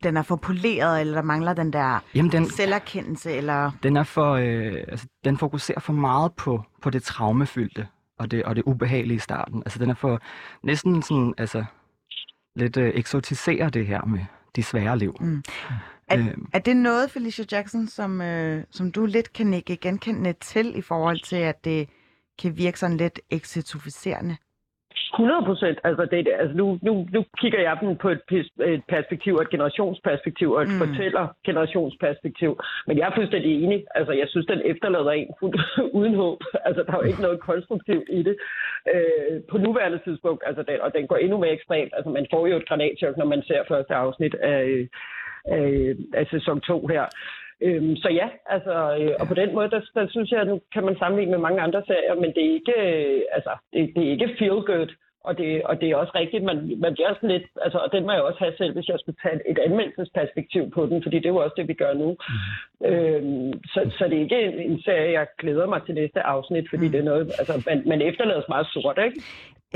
[0.02, 3.70] den er for poleret, eller der mangler den der jamen, den, selverkendelse, eller...
[3.82, 7.86] den, er for, øh, altså, den fokuserer for meget på, på det traumefyldte
[8.18, 9.62] og det, og det ubehagelige i starten.
[9.66, 10.20] Altså, den er for
[10.62, 11.64] næsten sådan, altså,
[12.56, 14.20] lidt øh, eksotiserer det her med
[14.56, 15.16] de svære liv.
[15.20, 15.42] Mm.
[16.08, 16.48] Er, Øhm.
[16.52, 20.82] er det noget, Felicia Jackson, som, øh, som du lidt kan nikke genkendende til i
[20.82, 21.88] forhold til, at det
[22.38, 24.36] kan virke sådan lidt exotificerende?
[25.14, 25.78] 100 procent.
[25.84, 28.22] Altså, det, altså nu, nu, nu kigger jeg dem på et,
[28.74, 30.80] et perspektiv, et generationsperspektiv og et mm.
[30.82, 32.50] fortæller generationsperspektiv.
[32.86, 33.84] Men jeg er fuldstændig enig.
[33.94, 35.28] Altså, jeg synes, den efterlader en
[35.98, 36.40] uden håb.
[36.64, 38.36] Altså, der er jo ikke noget konstruktivt i det.
[38.94, 41.92] Øh, på nuværende tidspunkt, altså, den, og den går endnu mere ekstremt.
[41.96, 44.88] Altså, man får jo et granatchok, når man ser første afsnit af,
[45.44, 47.06] af, af sæson 2 her.
[47.62, 50.60] Øhm, så ja, altså, øh, og på den måde, der, der synes jeg, at nu
[50.74, 54.02] kan man sammenligne med mange andre serier, men det er ikke, øh, altså, det, det
[54.06, 54.90] er ikke feel good.
[55.24, 58.02] Og det, og det er også rigtigt, man, man bliver sådan lidt, altså, og den
[58.04, 61.26] må jeg også have selv, hvis jeg skulle tage et anmeldelsesperspektiv på den, fordi det
[61.26, 62.08] er jo også det, vi gør nu.
[62.28, 62.86] Mm.
[62.88, 66.66] Øhm, så, så det er ikke en, en serie, jeg glæder mig til næste afsnit,
[66.70, 66.92] fordi mm.
[66.92, 69.18] det er noget, altså, man, man efterlader meget sort, ikke?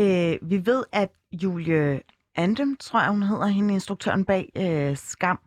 [0.02, 1.10] Øh, vi ved, at
[1.42, 2.00] Julie
[2.36, 5.38] Andem, tror jeg, hun hedder, hende instruktøren bag øh, Skam,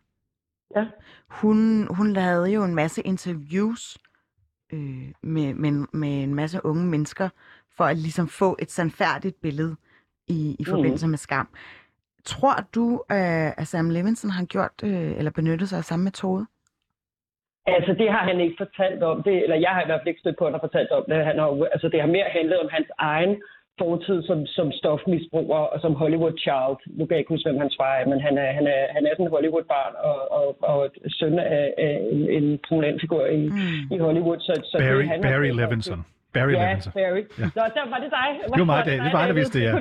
[0.76, 0.86] Ja.
[1.30, 3.98] Hun, hun lavede jo en masse interviews
[4.74, 7.30] øh, med, med, med en masse unge mennesker,
[7.78, 9.76] for at ligesom få et sandfærdigt billede
[10.28, 11.10] i, i forbindelse mm.
[11.10, 11.48] med skam.
[12.26, 16.46] Tror du, øh, at Sam Levinson har gjort øh, eller benyttet sig af samme metode?
[17.66, 19.24] Altså, det har han ikke fortalt om.
[19.24, 21.04] Det, eller jeg har i hvert fald ikke stødt på, at han har fortalt om
[21.10, 21.26] det.
[21.26, 23.42] Han har, altså, det har mere handlet om hans egen
[23.84, 26.78] fortid som, som stofmisbruger og som Hollywood child.
[26.98, 29.02] Nu kan jeg ikke huske, hvem hans far er, men han er, han er, han
[29.06, 30.80] er sådan en Hollywood-barn og, og, og
[31.20, 33.96] søn af, af en, en prominent figur i, mm.
[33.96, 34.40] i Hollywood.
[34.40, 36.00] Så, så Barry, det, han Barry Levinson.
[36.34, 36.94] Barry ja, Levinson.
[36.94, 37.24] Barry.
[37.42, 37.48] Ja.
[37.58, 38.30] Nå, der var det dig.
[38.54, 39.72] Det var mig, det, det var det, vidste ja.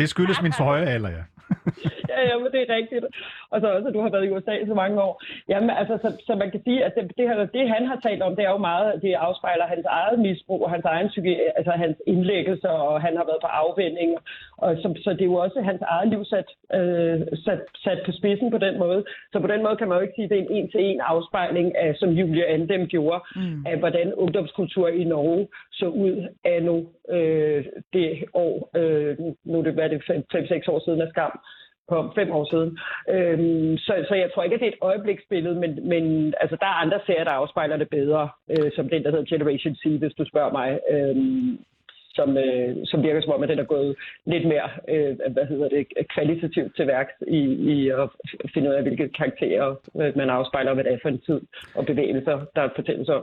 [0.00, 1.22] Det skyldes min for høje alder, ja.
[2.10, 3.04] ja, ja, men det er rigtigt.
[3.50, 5.22] Og så også, at du har været i USA så mange år.
[5.48, 8.22] Jamen, altså, så, så man kan sige, at det, det, her, det, han har talt
[8.22, 11.96] om, det er jo meget, det afspejler hans eget misbrug hans egen psyki, altså hans
[12.06, 14.10] indlæggelser, og han har været på afvinding.
[14.56, 18.12] Og så, så det er jo også hans eget liv sat, øh, sat, sat på
[18.12, 19.04] spidsen på den måde.
[19.32, 21.76] Så på den måde kan man jo ikke sige, at det er en en-til-en afspejling
[21.76, 23.66] af, som Julie Andem gjorde, mm.
[23.66, 29.62] af hvordan ungdomskultur i Norge så ud af nu øh, det år, øh, nu er
[29.62, 30.02] det, hvad er det,
[30.34, 31.32] 5-6 år siden af skam,
[31.90, 32.70] på fem år siden.
[33.14, 36.66] Øhm, så, så jeg tror ikke, at det er et øjebliksbillede, men, men altså, der
[36.66, 40.14] er andre serier, der afspejler det bedre, øh, som den, der hedder Generation C, hvis
[40.18, 40.78] du spørger mig.
[40.90, 41.58] Øhm,
[42.18, 45.68] som, øh, som virker som om, at den er gået lidt mere øh, hvad hedder
[45.68, 47.40] det, kvalitativt til værks i,
[47.74, 48.08] i at
[48.54, 49.68] finde ud af, hvilke karakterer
[50.00, 51.40] øh, man afspejler, hvad det er for en tid
[51.74, 53.22] og bevægelser, der fortælles om.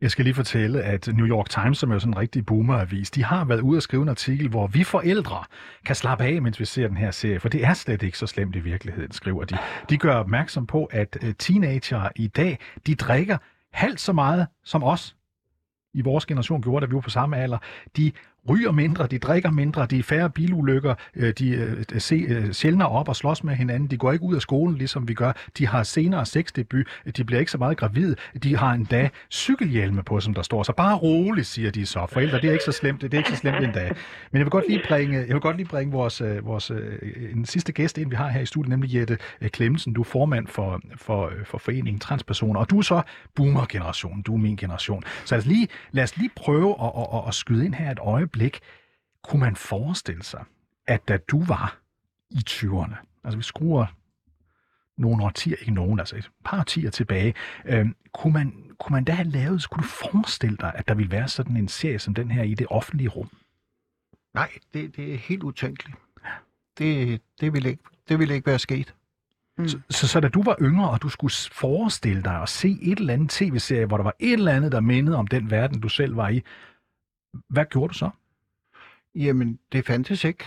[0.00, 3.10] Jeg skal lige fortælle, at New York Times, som er jo sådan en rigtig boomeravis,
[3.10, 5.44] de har været ude og skrive en artikel, hvor vi forældre
[5.86, 8.26] kan slappe af, mens vi ser den her serie, for det er slet ikke så
[8.26, 9.58] slemt i virkeligheden, skriver de.
[9.90, 13.38] De gør opmærksom på, at øh, teenager i dag, de drikker
[13.72, 15.16] halvt så meget som os
[15.94, 17.58] i vores generation gjorde, da vi var på samme alder.
[17.96, 18.12] De
[18.50, 22.52] ryger mindre, de drikker mindre, de er færre bilulykker, øh, de øh, ser se, øh,
[22.52, 25.32] sjældnere op og slås med hinanden, de går ikke ud af skolen, ligesom vi gør,
[25.58, 26.86] de har senere sexdebut,
[27.16, 30.62] de bliver ikke så meget gravide, de har endda cykelhjelme på, som der står.
[30.62, 32.06] Så bare roligt, siger de så.
[32.12, 33.88] Forældre, det er ikke så slemt, det er ikke så slemt endda.
[34.30, 36.70] Men jeg vil godt lige bringe, jeg vil godt lige bringe vores, vores
[37.32, 39.92] en sidste gæst ind, vi har her i studiet, nemlig Jette Klemmensen.
[39.92, 43.02] Du er formand for, for, for foreningen Transpersoner, og du er så
[43.34, 45.02] boomer-generationen, du er min generation.
[45.24, 47.90] Så lad os lige, lad os lige prøve at, at, at, at skyde ind her
[47.90, 48.60] et øjeblik øjeblik,
[49.22, 50.44] kunne man forestille sig,
[50.86, 51.78] at da du var
[52.30, 53.86] i 20'erne, altså vi skruer
[54.98, 59.12] nogle årtier, ikke nogen, altså et par årtier tilbage, øh, kunne, man, kunne man da
[59.12, 62.30] have lavet, kunne du forestille dig, at der ville være sådan en serie som den
[62.30, 63.30] her i det offentlige rum?
[64.34, 65.96] Nej, det, det er helt utænkeligt.
[66.78, 68.94] Det, det, ville ikke, det ville ikke være sket.
[69.58, 69.68] Mm.
[69.68, 72.98] Så, så, så da du var yngre, og du skulle forestille dig at se et
[72.98, 75.88] eller andet tv-serie, hvor der var et eller andet, der mindede om den verden, du
[75.88, 76.42] selv var i,
[77.48, 78.10] hvad gjorde du så?
[79.14, 80.44] Jamen, det fandtes ikke.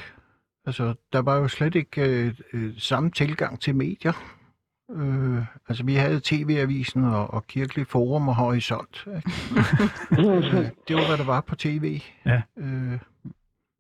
[0.66, 4.14] Altså, der var jo slet ikke øh, øh, samme tilgang til medier.
[4.92, 9.04] Øh, altså, vi havde TV-avisen og, og Kirkelig Forum og Horisont.
[9.08, 9.24] øh,
[10.88, 12.02] det var, hvad der var på tv.
[12.26, 12.42] Ja.
[12.58, 13.00] Øh,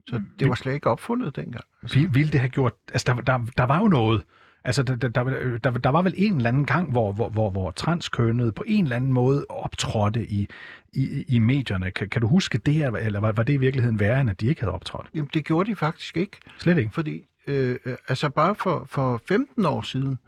[0.07, 1.63] så det var slet ikke opfundet dengang.
[1.81, 2.07] Altså.
[2.11, 2.73] Ville det have gjort...
[2.87, 4.23] Altså, der, der, der var jo noget
[4.65, 5.09] Altså, der, der,
[5.57, 8.83] der, der var vel en eller anden gang, hvor, hvor, hvor, hvor transkønnede på en
[8.83, 10.47] eller anden måde optrådte i,
[10.93, 11.91] i, i medierne.
[11.91, 14.47] Kan, kan du huske det, eller var, var det i virkeligheden værre, end at de
[14.47, 15.07] ikke havde optrådt?
[15.15, 16.37] Jamen, det gjorde de faktisk ikke.
[16.59, 16.91] Slet ikke?
[16.93, 20.19] Fordi, øh, altså bare for, for 15 år siden,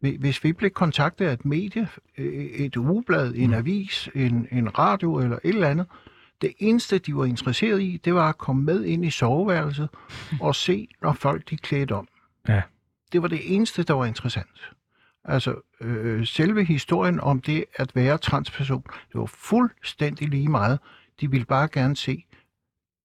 [0.00, 3.54] hvis vi blev kontaktet af et medie, øh, et ugeblad, en mm.
[3.54, 5.86] avis, en, en radio eller et eller andet,
[6.42, 9.88] det eneste, de var interesseret i, det var at komme med ind i soveværelset
[10.40, 12.08] og se, når folk de klædte om.
[12.48, 12.62] Ja
[13.12, 14.72] det var det eneste, der var interessant.
[15.24, 20.78] Altså, øh, selve historien om det at være transperson, det var fuldstændig lige meget.
[21.20, 22.24] De ville bare gerne se,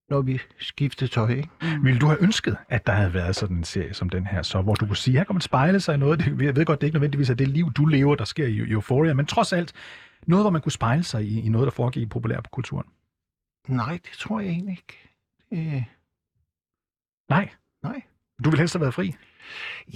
[0.10, 1.30] når vi skiftede tøj.
[1.30, 1.50] Ikke?
[1.62, 1.84] Mm.
[1.84, 4.62] Ville du have ønsket, at der havde været sådan en serie som den her, så,
[4.62, 6.20] hvor du kunne sige, her kan man spejle sig i noget.
[6.42, 8.58] Jeg ved godt, det er ikke nødvendigvis er det liv, du lever, der sker i
[8.58, 9.74] Euphoria, men trods alt
[10.28, 12.88] noget, hvor man kunne spejle sig i, i noget, der foregik i populærkulturen.
[13.68, 15.10] Nej, det tror jeg egentlig ikke.
[15.50, 15.86] Det,
[17.30, 17.50] Nej?
[17.84, 18.02] Nej.
[18.44, 19.16] Du vil helst have været fri?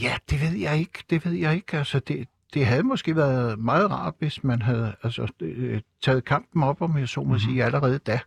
[0.01, 1.03] Ja, det ved jeg ikke.
[1.09, 1.77] Det ved jeg ikke.
[1.77, 6.63] Altså, det, det havde måske været meget rart, hvis man havde altså, øh, taget kampen
[6.63, 7.39] op, om jeg så må mm-hmm.
[7.39, 8.19] sige, allerede da.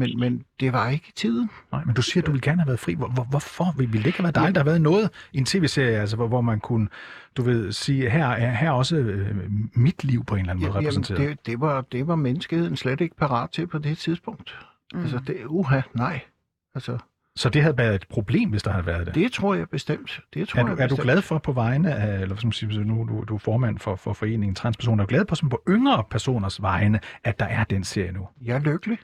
[0.00, 1.50] Men, men det var ikke i tiden.
[1.72, 2.94] Nej, men du siger, at du vil gerne have været fri.
[2.94, 3.74] Hvor, hvor, hvorfor?
[3.76, 4.54] Vil det ikke have været dejligt?
[4.54, 6.88] Der har været noget i en tv-serie, altså, hvor, hvor man kunne,
[7.36, 9.36] du ved, sige, her er her er også øh,
[9.74, 11.20] mit liv på en eller anden måde Jamen, repræsenteret.
[11.20, 14.58] det, det, var, det var menneskeheden slet ikke parat til på det tidspunkt.
[14.94, 15.00] Mm.
[15.00, 16.20] Altså, det, uha, nej.
[16.74, 16.98] Altså,
[17.36, 19.14] Så det havde været et problem, hvis der havde været det?
[19.14, 20.20] det tror jeg bestemt.
[20.34, 22.84] Det tror er, du, jeg er du glad for på vegne af, eller som siger,
[22.84, 25.62] nu du, du er formand for, for foreningen Transpersoner, er du glad på, som på
[25.68, 28.28] yngre personers vegne, at der er den serie nu?
[28.42, 28.98] Jeg er lykkelig.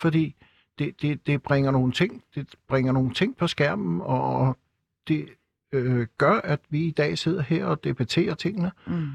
[0.00, 0.34] Fordi
[0.78, 4.58] det, det, det, bringer nogle ting, det bringer nogle ting på skærmen, og
[5.08, 5.28] det
[5.72, 8.72] øh, gør, at vi i dag sidder her og debatterer tingene.
[8.86, 9.08] Mm.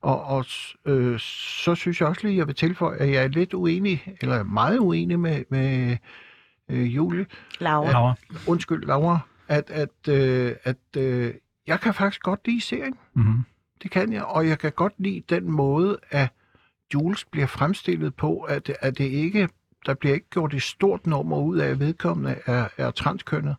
[0.00, 0.44] Og, og
[0.84, 4.16] øh, så synes jeg også lige, at jeg vil tilføje, at jeg er lidt uenig,
[4.20, 5.96] eller meget uenig med, med
[6.68, 7.26] øh, Julie.
[7.58, 7.86] Laura.
[7.86, 8.14] At, Laura.
[8.46, 9.18] Undskyld, Laura.
[9.48, 11.34] At, at, øh, at øh,
[11.66, 12.94] jeg kan faktisk godt lide serien.
[13.14, 13.44] Mm-hmm.
[13.82, 16.28] Det kan jeg, og jeg kan godt lide den måde, at
[16.94, 19.48] Jules bliver fremstillet på, at, at det ikke,
[19.86, 23.56] der bliver ikke gjort et stort nummer ud af, at vedkommende er, er transkønnet.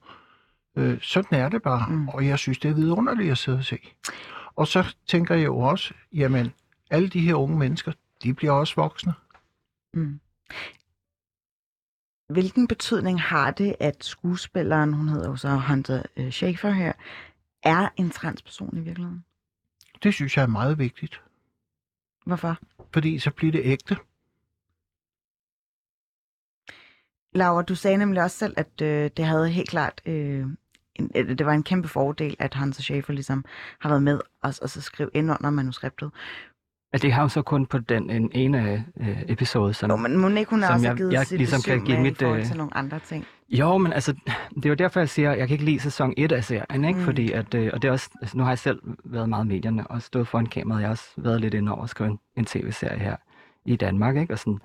[0.77, 2.07] Øh, sådan er det bare, mm.
[2.07, 3.77] og jeg synes, det er vidunderligt at sidde og se.
[4.55, 6.53] Og så tænker jeg jo også, jamen,
[6.89, 7.91] alle de her unge mennesker,
[8.23, 9.13] de bliver også voksne.
[9.93, 10.19] Mm.
[12.29, 16.93] Hvilken betydning har det, at skuespilleren, hun hedder jo så Hunter øh, Schafer her,
[17.63, 19.25] er en transperson i virkeligheden?
[20.03, 21.21] Det synes jeg er meget vigtigt,
[22.25, 22.57] Hvorfor?
[22.93, 23.97] fordi så bliver det ægte.
[27.33, 30.45] Laura, du sagde nemlig også selv, at øh, det havde helt klart, øh,
[30.95, 33.45] en, øh, det var en kæmpe fordel, at Hans Schaefer ligesom
[33.79, 36.11] har været med og, og så skrev ind under manuskriptet.
[36.97, 40.17] Ja, det har jo så kun på den en ene øh, episode, som, Jo, men
[40.17, 42.21] må ikke hun som også jeg, givet jeg sit ligesom kan give mit...
[42.21, 43.25] øh, til nogle andre ting?
[43.49, 44.13] Jo, men altså,
[44.55, 46.85] det er jo derfor, jeg siger, at jeg kan ikke lide sæson 1 af serien,
[46.85, 46.99] ikke?
[46.99, 47.05] Mm.
[47.05, 49.47] Fordi at, øh, og det er også, altså, nu har jeg selv været meget i
[49.47, 50.81] medierne og stået foran kameraet.
[50.81, 53.15] Jeg har også været lidt inde over at skrive en, en tv-serie her
[53.65, 54.33] i Danmark, ikke?
[54.33, 54.59] Og sådan,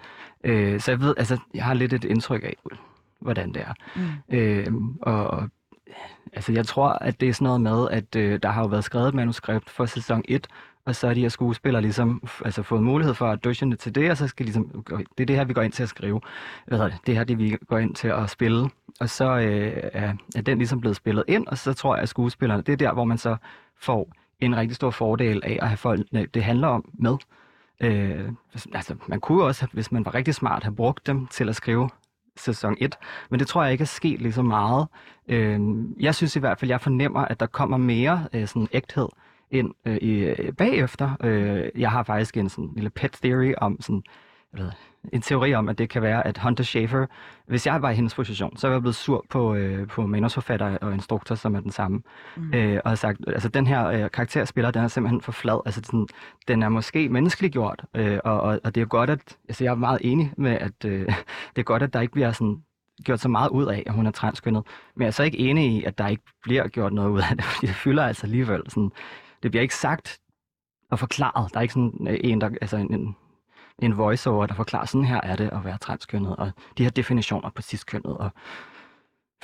[0.45, 2.57] øh, så jeg ved, altså, jeg har lidt et indtryk af,
[3.21, 3.75] hvordan det er.
[3.97, 4.37] Mm.
[4.37, 4.67] Øh,
[5.03, 5.49] og, og
[6.33, 8.85] altså, jeg tror, at det er sådan noget med, at øh, der har jo været
[8.85, 10.47] skrevet et manuskript for sæson 1,
[10.85, 14.11] og så er de her skuespillere ligesom altså fået mulighed for at auditionne til det,
[14.11, 16.21] og så skal ligesom, det er det her, vi går ind til at skrive.
[16.67, 17.07] Hvad hedder det?
[17.07, 18.71] det her, det vi går ind til at spille.
[19.01, 22.09] Og så øh, er, er den ligesom blevet spillet ind, og så tror jeg, at
[22.09, 23.37] skuespillerne, det er der, hvor man så
[23.81, 27.17] får en rigtig stor fordel af at have folk, øh, det handler om, med.
[27.81, 28.29] Øh,
[28.75, 31.91] altså, man kunne også, hvis man var rigtig smart, have brugt dem til at skrive
[32.37, 32.97] sæson 1,
[33.31, 34.87] men det tror jeg ikke er sket lige så meget.
[35.29, 35.61] Øh,
[36.01, 39.09] jeg synes i hvert fald, jeg fornemmer, at der kommer mere øh, sådan ægthed
[39.53, 41.17] ind øh, i, øh, bagefter.
[41.25, 44.03] Øh, jeg har faktisk en sådan lille pet theory om sådan,
[44.53, 44.71] jeg ved,
[45.13, 47.07] en teori om, at det kan være, at Hunter Schafer,
[47.47, 50.79] hvis jeg var i hendes position, så var jeg blevet sur på, øh, på manusforfatter
[50.79, 52.03] og instruktor, som er den samme,
[52.37, 52.55] mm.
[52.55, 55.81] øh, og har sagt, altså den her øh, karakterspiller, den er simpelthen for flad, altså
[55.85, 56.07] sådan,
[56.49, 59.75] den er måske menneskeliggjort, øh, og, og, og det er godt, at, altså jeg er
[59.75, 61.01] meget enig med, at øh,
[61.57, 62.63] det er godt, at der ikke bliver sådan
[63.05, 64.63] gjort så meget ud af, at hun er transkønnet,
[64.97, 67.37] men jeg er så ikke enig i, at der ikke bliver gjort noget ud af
[67.37, 68.91] det, fordi det fylder altså alligevel sådan,
[69.43, 70.19] det bliver ikke sagt
[70.91, 71.53] og forklaret.
[71.53, 73.17] Der er ikke sådan øh, en, der, altså en, en,
[73.79, 77.51] en voiceover, der forklarer, sådan her er det at være transkønnet, og de her definitioner
[77.51, 78.31] på ciskønnet, og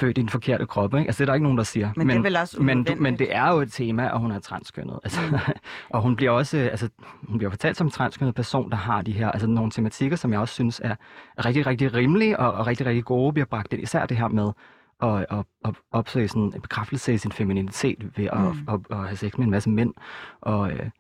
[0.01, 1.07] født i den forkerte krop, ikke?
[1.07, 1.91] Altså, det er der ikke nogen, der siger.
[1.97, 4.31] Men det er vel også men, du, men det er jo et tema, at hun
[4.31, 5.01] er transkønnet.
[5.05, 5.39] Altså, mm.
[5.95, 6.89] og hun bliver også, altså,
[7.29, 10.33] hun bliver fortalt som en transkønnet person, der har de her, altså nogle tematikker, som
[10.33, 10.95] jeg også synes er
[11.45, 13.83] rigtig, rigtig rimelige og, og rigtig, rigtig gode, bliver bragt ind.
[13.83, 14.53] Især det her med,
[15.03, 18.45] at, at, at opsøge sådan en bekræftelse i sin femininitet ved at, Mm.
[18.47, 18.69] mm.
[18.69, 19.95] at, at have sex med en masse mænd.
[20.41, 20.91] Og, øh,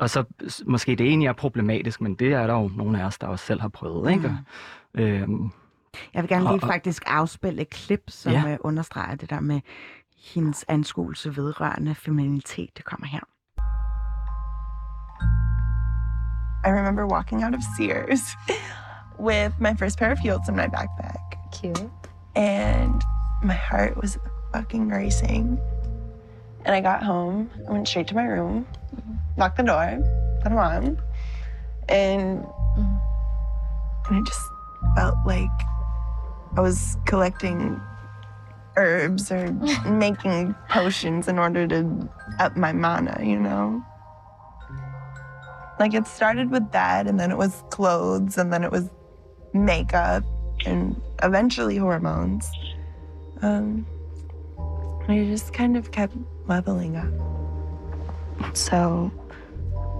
[0.00, 0.24] og så
[0.66, 3.44] måske det egentlig er problematisk, men det er der jo nogle af os, der også
[3.46, 4.10] selv har prøvet.
[4.12, 4.28] Ikke?
[4.94, 5.00] Mm.
[5.00, 5.50] Øhm,
[6.14, 8.42] Jeg vil gerne lige Og- og- faktisk afspille et klip, som Ja.
[8.48, 8.56] ja.
[8.60, 9.60] understreger det der med
[10.34, 12.70] hendes anskuelse vedrørende femininitet.
[12.76, 13.20] Det kommer her.
[16.66, 18.20] I remember walking out of Sears
[19.28, 21.36] with my first pair of heels in my backpack.
[21.52, 21.90] Cute.
[22.36, 23.00] And
[23.44, 24.18] my heart was
[24.52, 25.60] fucking racing.
[26.64, 28.66] And I got home, I went straight to my room,
[29.36, 29.98] locked the door,
[30.42, 30.98] put them on,
[31.90, 32.44] and,
[34.08, 34.40] and it just
[34.96, 35.50] felt like
[36.56, 37.78] I was collecting
[38.76, 39.52] herbs or
[39.86, 43.84] making potions in order to up my mana, you know?
[45.78, 48.88] Like it started with that, and then it was clothes, and then it was
[49.52, 50.22] makeup,
[50.64, 52.50] and eventually hormones.
[53.44, 53.86] Um,
[55.06, 58.56] and it just kind of kept leveling up.
[58.56, 59.12] So,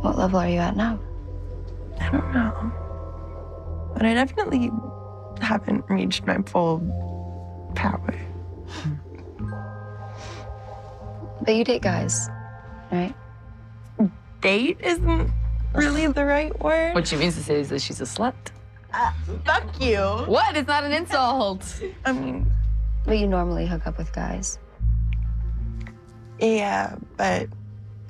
[0.00, 0.98] what level are you at now?
[2.00, 2.72] I don't know.
[3.92, 4.70] But I definitely
[5.42, 6.80] haven't reached my full
[7.74, 8.14] power.
[11.42, 12.30] But you date guys,
[12.90, 13.14] right?
[14.40, 15.30] Date isn't
[15.74, 16.94] really the right word.
[16.94, 18.33] What she means to say is that she's a slut.
[18.94, 19.12] Uh,
[19.44, 19.98] fuck you.
[19.98, 20.57] What?
[20.57, 21.83] It's not an insult.
[22.07, 22.50] I mean,
[23.04, 24.58] But you normally hook up with guys.
[26.40, 27.48] yeah, but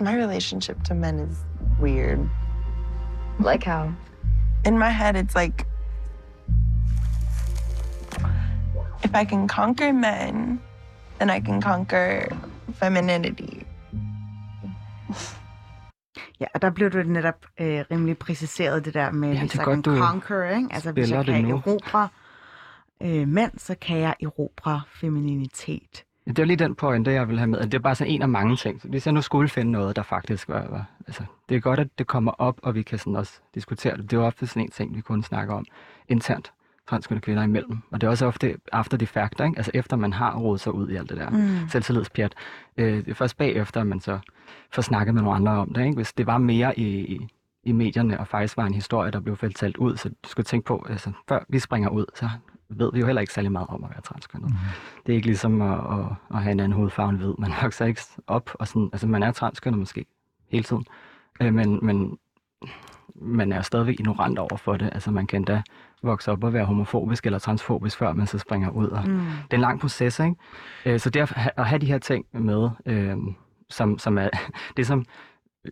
[0.00, 1.36] my relationship to men is
[1.80, 2.20] weird.
[3.40, 3.92] Like how?
[4.64, 5.66] In my head, it's like
[9.02, 10.60] if I can conquer men,
[11.18, 12.28] then I can conquer
[12.74, 13.66] femininity.
[16.40, 19.58] Ja, og der blev det netop øh, rimelig præciseret, det der med, Ja, hvis det
[19.58, 20.68] jeg godt, kan du conquer, ikke?
[20.70, 22.08] Altså, hvis jeg kan erobre
[23.02, 26.04] øh, mænd, så kan jeg erobre femininitet.
[26.26, 27.60] Det er lige den pointe, jeg vil have med.
[27.62, 28.82] Det er bare sådan en af mange ting.
[28.82, 30.66] Så hvis jeg nu skulle finde noget, der faktisk var...
[30.70, 33.96] var altså, det er godt, at det kommer op, og vi kan sådan også diskutere
[33.96, 34.10] det.
[34.10, 35.64] Det er jo ofte sådan en ting, vi kun snakker om
[36.08, 36.52] internt
[36.88, 37.78] transkønnede kvinder imellem.
[37.90, 39.54] Og det er også ofte after the fact, ikke?
[39.56, 41.68] altså efter man har rodet sig ud i alt det der Mm.
[41.68, 42.34] selvtillidspjat.
[42.76, 44.18] Øh, det er først bagefter, at man så
[44.72, 45.84] får snakket med nogle andre om det.
[45.84, 45.96] Ikke?
[45.96, 47.28] Hvis det var mere i, i,
[47.64, 50.66] i medierne, og faktisk var en historie, der blev talt ud, så du skal tænke
[50.66, 52.28] på, altså før vi springer ud, så
[52.68, 54.50] ved vi jo heller ikke særlig meget om at være transkønnet.
[54.50, 54.56] Mm.
[55.06, 57.34] Det er ikke ligesom at, at, at have en anden hudfarve end hvid.
[57.38, 60.06] Man vokser ikke op, og sådan, altså man er transkønnet måske
[60.48, 60.84] hele tiden,
[61.40, 62.18] øh, men, men
[63.14, 64.90] man er stadigvæk ignorant over for det.
[64.92, 65.62] Altså man kan endda
[66.02, 68.86] vokse op og være homofobisk eller transfobisk, før man så springer ud.
[68.88, 69.16] Og Mm.
[69.18, 70.34] Det er en lang proces, ikke?
[70.86, 73.16] Øh, Så derfor ha- at have de her ting med, øh,
[73.70, 74.28] som, som er
[74.76, 75.04] det, som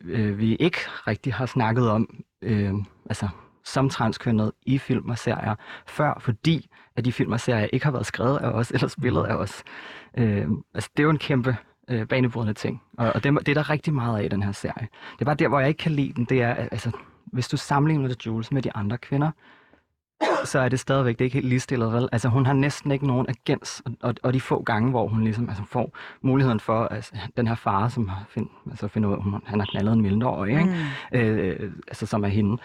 [0.03, 2.09] øh, vi ikke rigtig har snakket om,
[2.43, 2.75] øh,
[3.07, 3.29] altså
[3.65, 5.55] som transkønnet i film og serier
[5.87, 9.25] før, fordi at de film og serier ikke har været skrevet af os eller spillet
[9.25, 9.65] af os.
[10.19, 11.57] Øh, altså det er jo en kæmpe
[11.91, 14.53] øh, banebrydende ting, og, og det, det er der rigtig meget af i den her
[14.53, 14.89] serie.
[15.13, 16.91] Det er bare der, hvor jeg ikke kan lide den, det er, altså,
[17.27, 19.31] hvis du sammenligner The Jules med de andre kvinder,
[20.45, 22.09] så er det stadigvæk det er ikke helt ligestillet, vel?
[22.13, 25.49] Altså, hun har næsten ikke nogen agens, og, og, de få gange, hvor hun ligesom
[25.49, 29.23] altså, får muligheden for, altså, den her far, som har find, altså, finder ud af,
[29.23, 30.77] hun, han har knaldet en mindreårig, ikke?
[31.13, 31.19] Mm.
[31.19, 32.63] Øh, altså, som er hende,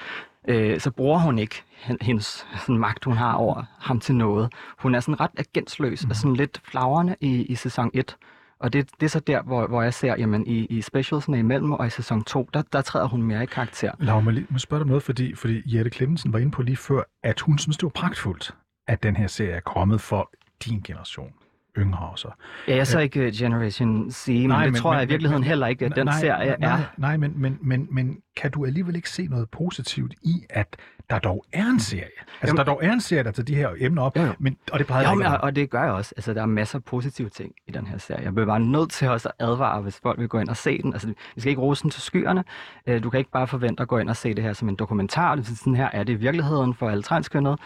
[0.48, 4.54] øh, så bruger hun ikke hen- hendes sådan, magt, hun har over ham til noget.
[4.80, 8.16] Hun er sådan ret agensløs og sådan lidt flagrende i, i sæson 1.
[8.60, 11.72] Og det, det er så der, hvor, hvor jeg ser, jamen i, i specialsene imellem
[11.72, 13.92] og i sæson 2, der, der træder hun mere i karakter.
[14.00, 16.62] Laura, må lige- må spørge dig om noget, fordi, fordi Jette Clemmensen var inde på
[16.62, 18.56] lige før, at hun synes, det var pragtfuldt,
[18.88, 20.32] at den her serie er kommet for
[20.66, 21.30] din generation,
[21.78, 22.28] yngre også.
[22.68, 25.08] Ja, jeg er så ikke uh, Generation C, men nej, det men, tror jeg i
[25.08, 26.84] virkeligheden men, heller ikke, at den nej, serie nej, er.
[26.98, 30.76] Nej, men, men, men, men kan du alligevel ikke se noget positivt i, at
[31.10, 32.04] der dog er en serie?
[32.04, 34.34] Altså, Jamen- der dog er en serie, der tager de her emner op, Jo, jo.
[34.40, 36.14] Men, og det plejer Jo, men, og, det gør jeg også.
[36.18, 38.24] Altså, der er masser af positive ting i den her serie.
[38.24, 40.82] Jeg bliver bare nødt til også at advare, hvis folk vil gå ind og se
[40.82, 40.94] den.
[40.94, 42.44] Altså, vi skal ikke rose den til skyerne.
[42.88, 44.76] Øh, Du kan ikke bare forvente at gå ind og se det her som en
[44.76, 45.36] dokumentar.
[45.36, 47.58] Det Sådan her er det i virkeligheden for alle transkønnede.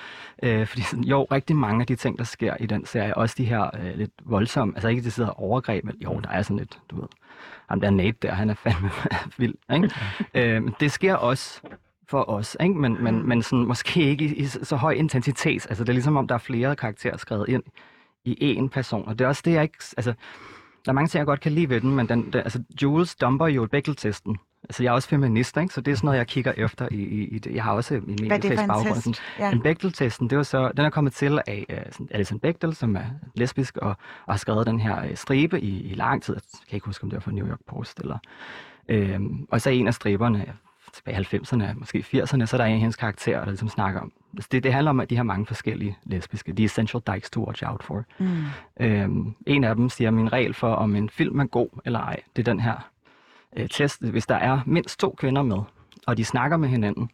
[0.44, 3.36] Øh, Fordi sådan, jo, rigtig mange af de ting, der sker i den serie, også
[3.38, 6.58] de her øh, lidt voldsomme, altså ikke det sidder overgreb, men jo, der er sådan
[6.58, 7.08] lidt, du ved,
[7.72, 8.90] ham der Nate der, han er fandme
[9.38, 9.92] vild, ikke?
[10.34, 11.62] øh, det sker også
[12.10, 12.76] for os, ikke?
[12.76, 15.66] Men, men, men sådan, måske ikke i, i så høj intensitet.
[15.70, 17.64] Altså, det er ligesom om, der er flere karakterer skrevet ind
[18.26, 19.08] i én person.
[19.08, 19.78] Og det er også det, jeg ikke...
[19.98, 20.14] Altså,
[20.86, 23.16] der er mange ting, jeg godt kan lide ved den, men den, den, altså, Jules
[23.16, 24.38] dumper jo Bechdel-testen.
[24.64, 25.74] Altså, jeg er også feminist, ikke?
[25.74, 27.56] så det er sådan noget, jeg kigger efter i, i, i det.
[27.56, 28.94] Jeg har også en Hvad det for en baggrund.
[28.94, 29.04] test?
[29.04, 29.16] Sådan.
[29.40, 29.52] Ja.
[29.52, 31.66] Men Bechdel-testen, det var så, den er kommet til af
[32.00, 33.90] uh, Alison Bechdel, som er lesbisk og,
[34.26, 36.34] og har skrevet den her uh, stribe i, i lang tid.
[36.34, 38.00] Jeg kan ikke huske, om det var fra New York Post.
[38.00, 38.18] Eller,
[38.90, 40.54] øhm, og så er en af striberne
[40.94, 44.02] tilbage i 90'erne, måske 80'erne, så er der en af hendes karakterer, der ligesom snakker
[44.02, 44.12] om.
[44.34, 46.54] Altså det, det handler om, at de har mange forskellige lesbiske.
[46.54, 48.04] De essential dykes to watch out for.
[48.20, 48.44] Mm.
[48.80, 52.20] Øhm, en af dem siger, min regel for, om en film er god eller ej,
[52.36, 52.92] det er den her
[53.58, 54.06] øh, test.
[54.06, 55.58] Hvis der er mindst to kvinder med,
[56.08, 57.10] og de snakker med hinanden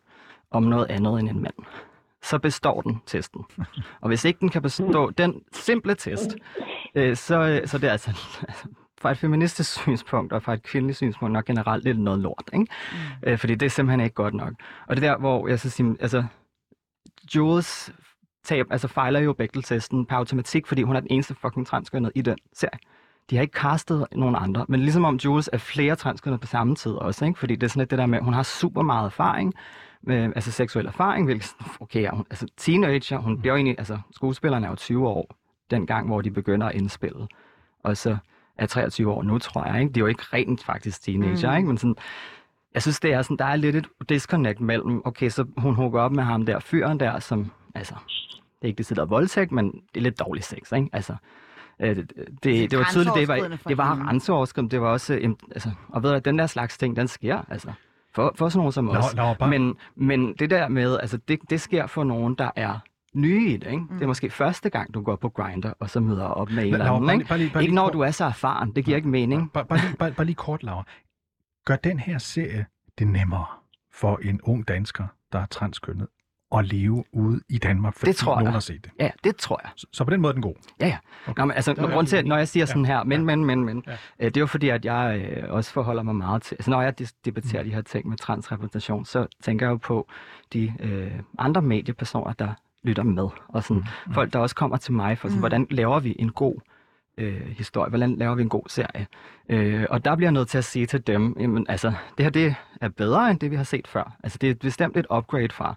[0.51, 1.53] om noget andet end en mand,
[2.23, 3.45] så består den testen.
[4.01, 6.35] Og hvis ikke den kan bestå den simple test,
[6.95, 8.09] øh, så, så det er altså,
[8.47, 8.67] altså
[9.01, 12.65] fra et feministisk synspunkt og fra et kvindeligt synspunkt nok generelt lidt noget lort, ikke?
[12.91, 12.97] Mm.
[13.29, 14.53] Øh, fordi det er simpelthen ikke godt nok.
[14.87, 16.23] Og det er der, hvor jeg så siger, altså,
[17.35, 17.93] Jules
[18.43, 22.21] tab, altså fejler jo Bechdel-testen per automatik, fordi hun er den eneste fucking transkønnet i
[22.21, 22.79] den serie.
[23.29, 26.75] De har ikke castet nogen andre, men ligesom om Jules er flere transkønnet på samme
[26.75, 27.39] tid også, ikke?
[27.39, 29.53] fordi det er sådan lidt det der med, at hun har super meget erfaring,
[30.01, 34.65] med, altså seksuel erfaring, hvilket, okay, ja, hun, altså teenager, hun bliver egentlig, altså skuespillerne
[34.65, 35.35] er jo 20 år,
[35.71, 37.27] dengang, hvor de begynder at indspille,
[37.83, 38.17] og så
[38.57, 39.93] er 23 år nu, tror jeg, ikke?
[39.93, 41.57] De er jo ikke rent faktisk teenager, Mm.
[41.57, 41.67] ikke?
[41.67, 41.95] Men sådan,
[42.73, 46.01] jeg synes, det er sådan, der er lidt et disconnect mellem, okay, så hun hooker
[46.01, 47.93] op med ham der, fyren der, som, altså,
[48.29, 50.89] det er ikke det sidder voldtægt, men det er lidt dårlig sex, ikke?
[50.93, 51.17] Altså, øh,
[51.79, 52.11] det,
[52.43, 56.03] det, det var tydeligt, det var, det var grænseoverskridende, det var også, øh, altså, og
[56.03, 57.71] ved du, den der slags ting, den sker, altså,
[58.15, 58.95] for, for sådan nogen som os.
[59.39, 62.79] Bare- Men, men det der med, altså, det, det sker for nogen, der er
[63.13, 63.67] nye i det.
[63.71, 63.77] Ikke?
[63.77, 63.87] Mm.
[63.87, 66.73] Det er måske første gang, du går på Grinder og så møder op med en
[66.73, 67.05] eller anden.
[67.07, 68.71] bare Ikke, lige- bare lige- bare ikke lige når kort- du er så erfaren.
[68.75, 69.51] Det giver ikke mening.
[69.53, 70.83] Bare, bare, lige, bare, bare lige kort, Laura.
[71.65, 72.65] Gør den her serie
[72.99, 73.45] det nemmere
[73.93, 75.03] for en ung dansker,
[75.33, 76.07] der er transkønnet,
[76.55, 78.51] at leve ude i Danmark, fordi Det tror nogen jeg.
[78.53, 78.91] har set det?
[78.99, 79.71] Ja, det tror jeg.
[79.75, 80.53] Så, så på den måde er den god?
[80.81, 80.97] Ja, ja.
[81.27, 81.41] Okay.
[81.41, 82.87] Nå, men altså, er grund til, når jeg siger sådan Ja.
[82.97, 83.91] her, men, men, men, men, Ja.
[83.91, 86.81] øh, det er jo fordi, at jeg øh, også forholder mig meget til, altså når
[86.81, 86.93] jeg
[87.25, 87.69] debatterer Mm.
[87.69, 90.07] de her ting med transrepræsentation, så tænker jeg jo på
[90.53, 92.49] de øh, andre mediepersoner, der
[92.83, 94.13] lytter med, og sådan Mm.
[94.13, 95.39] folk, der også kommer til mig for, sådan, Mm.
[95.41, 96.55] hvordan laver vi en god
[97.17, 99.07] øh, historie, hvordan laver vi en god serie.
[99.49, 102.29] Øh, og der bliver jeg nødt til at sige til dem, jamen altså, det her
[102.29, 104.15] det er bedre end det, vi har set før.
[104.23, 105.75] Altså det er bestemt et upgrade fra mm.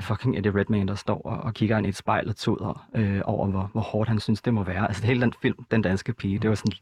[0.00, 3.20] Fucking Eddie Redmayne, der står og, og kigger ind i et spejl og tuder øh,
[3.24, 4.88] over, hvor, hvor hårdt han synes, det må være.
[4.88, 6.72] Altså hele den film, Den Danske Pige, det var sådan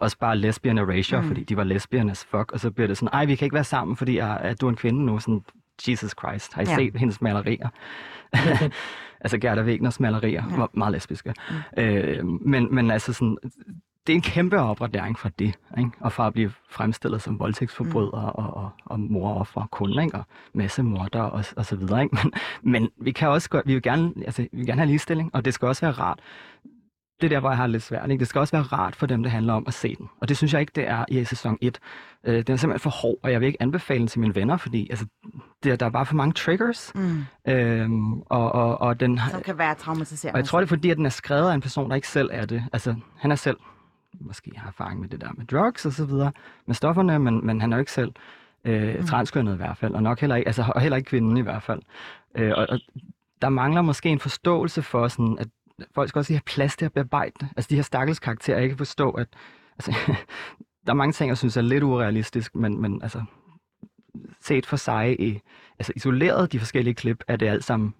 [0.00, 1.24] også bare lesbian erasure, Mm.
[1.24, 1.30] mm.
[1.30, 3.54] fordi de var lesbian as fuck, og så bliver det sådan, ej, vi kan ikke
[3.54, 5.18] være sammen, fordi jeg, at du er en kvinde nu.
[5.18, 5.42] Sådan,
[5.88, 6.76] Jesus Christ, har I ja.
[6.76, 7.68] set hendes malerier?
[9.20, 10.56] altså Gerda Wegners malerier ja.
[10.56, 11.34] var meget lesbiske.
[11.76, 11.82] Mm.
[11.82, 13.36] Øh, men, men altså sådan,
[14.06, 15.90] det er en kæmpe opgradering fra det, ikke?
[16.00, 18.44] og fra at blive fremstillet som voldtægtsforbryder mm.
[18.44, 20.18] og, og, og moroffer kun, ikke?
[20.18, 22.02] og massemorder og, og så videre.
[22.02, 22.16] Ikke?
[22.22, 22.32] Men,
[22.62, 25.44] men vi kan også godt, vi vil gerne, altså, vi vil gerne have ligestilling, og
[25.44, 26.20] det skal også være rart.
[27.20, 28.10] Det er der, hvor jeg har det lidt svært.
[28.10, 28.20] Ikke?
[28.20, 30.08] Det skal også være rart for dem, det handler om at se den.
[30.20, 31.78] Og det synes jeg ikke, det er i sæson 1.
[32.26, 34.56] Øh, den er simpelthen for hård, og jeg vil ikke anbefale den til mine venner,
[34.56, 35.06] fordi altså,
[35.62, 36.92] det, der er bare for mange triggers.
[36.94, 37.24] Mm.
[37.48, 40.34] Øhm, og, og, og den, Som kan være traumatiserende.
[40.34, 42.08] og jeg tror, det er fordi, at den er skrevet af en person, der ikke
[42.08, 42.64] selv er det.
[42.72, 43.56] Altså, han er selv,
[44.20, 46.32] måske har erfaring med det der med drugs og så videre,
[46.66, 48.12] med stofferne, men, men han er jo ikke selv
[48.64, 49.06] øh, Mm.
[49.06, 51.62] transkønnet i hvert fald, og nok heller ikke, altså, og heller ikke kvinden i hvert
[51.62, 51.82] fald.
[52.34, 52.80] Øh, og, og
[53.42, 55.48] der mangler måske en forståelse for sådan, at
[55.94, 57.48] folk skal også lige have plads til at bearbejde det.
[57.56, 59.28] Altså, de her stakkels karakterer, jeg kan forstå, at
[59.78, 59.92] altså,
[60.86, 63.24] der er mange ting, jeg synes er lidt urealistisk, men, men altså,
[64.40, 65.40] set for sig, i,
[65.78, 67.94] altså isoleret de forskellige klip, er det alt sammen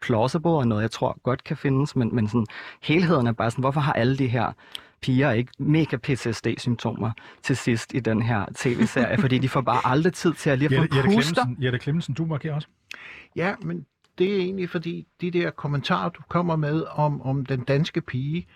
[0.00, 2.46] plausible og noget, jeg tror godt kan findes, men, men sådan,
[2.82, 4.52] helheden er bare sådan, hvorfor har alle de her
[5.00, 7.10] piger ikke mega PTSD-symptomer
[7.42, 10.68] til sidst i den her tv-serie, fordi de får bare aldrig tid til at lige
[10.68, 11.46] få Jette, puster.
[11.60, 12.68] Jette Clemmensen, du markerer også.
[13.36, 13.86] Ja, men
[14.18, 18.46] det er egentlig fordi, de der kommentarer, du kommer med om, om den danske pige,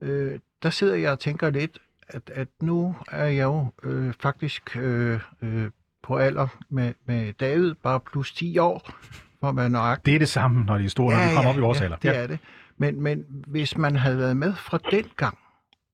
[0.00, 1.78] øh, der sidder jeg og tænker lidt,
[2.08, 5.70] at, at nu er jeg jo øh, faktisk øh, øh,
[6.02, 8.90] på alder med, med David, bare plus 10 år,
[9.42, 10.06] at være nøjagtig.
[10.06, 11.84] Det er det samme, når de er store, når de kommer op i vores ja,
[11.84, 11.96] alder.
[11.96, 12.38] det er det.
[12.76, 15.38] Men, men hvis man havde været med fra den gang,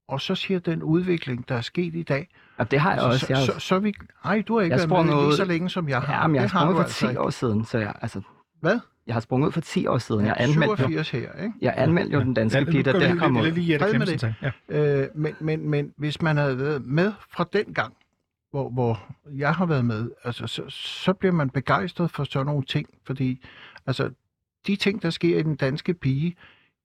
[0.08, 2.28] og så siger den udvikling, der er sket i dag,
[2.58, 3.26] Ja, det har jeg så, også.
[3.28, 3.94] Jeg, så, så, så vi...
[4.24, 6.20] Ej, du har ikke Jeg været med lige ud- så længe, som jeg har.
[6.20, 7.20] ja, men jeg har Det har sprunget for altså 10 ikke.
[7.20, 8.20] år siden, så jeg, altså,
[8.60, 8.78] Hvad?
[9.06, 10.20] jeg har sprunget ud for 10 år siden.
[10.20, 11.52] Ja, Jeg anmeldte jo, 87 her, ikke?
[11.60, 13.50] jeg anmeldte jo den danske Ja, pige, da den kom lige- ud.
[13.50, 14.34] lige Fred med til.
[14.42, 14.50] Ja.
[15.02, 17.94] Øh, men, men, men hvis man havde været med fra den gang,
[18.50, 22.62] hvor, hvor jeg har været med, altså, så, så bliver man begejstret for sådan nogle
[22.64, 23.44] ting, fordi
[23.86, 24.10] altså,
[24.66, 26.36] de ting, der sker i den danske pige,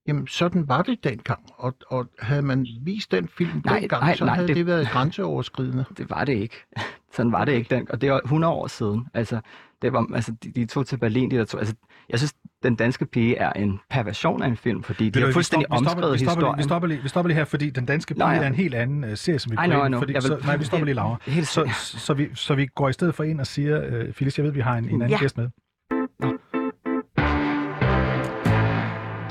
[0.08, 4.16] jamen sådan var det dengang, og, og havde man vist den film Nej, dengang, nej,
[4.16, 5.84] så nej, havde det- det været grænseoverskridende.
[5.98, 6.56] Det var det ikke.
[7.16, 7.74] Sådan var det ikke.
[7.74, 9.06] Den, og det var 100 år siden.
[9.14, 9.40] Altså,
[9.82, 11.58] det var, altså de, de tog til Berlin, de der to.
[11.58, 11.74] Altså,
[12.08, 15.20] jeg synes, Den Danske Pige er en perversion af en film, fordi de Ved du,
[15.20, 16.58] har vi fuldstændig stopper- vi stopper- omskrevet vi stopper, lige- historien.
[16.58, 18.42] Vi stopper, lige, vi stopper lige her, fordi Den Danske Nå, Pige ja.
[18.42, 19.94] er en helt anden uh, serie, som vi går know, ind.
[19.94, 21.16] Fordi, vil- så, nej, vi stopper lige, Laura.
[21.26, 24.38] Helt Så, så, vi, så vi går i stedet for ind og siger, uh, Phyllis,
[24.38, 25.18] jeg ved, vi har en, en anden Ja.
[25.18, 25.48] gæst med.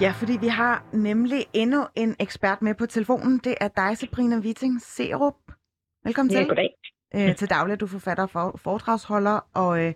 [0.02, 3.38] Ja, fordi vi har nemlig endnu en ekspert med på telefonen.
[3.38, 5.36] Det er dig, Sabrina Witting Serup.
[6.04, 6.48] Velkommen Ja, til.
[6.48, 6.70] goddag.
[7.16, 9.94] Øh, til daglig er du forfatter og for, foredragsholder, og øh,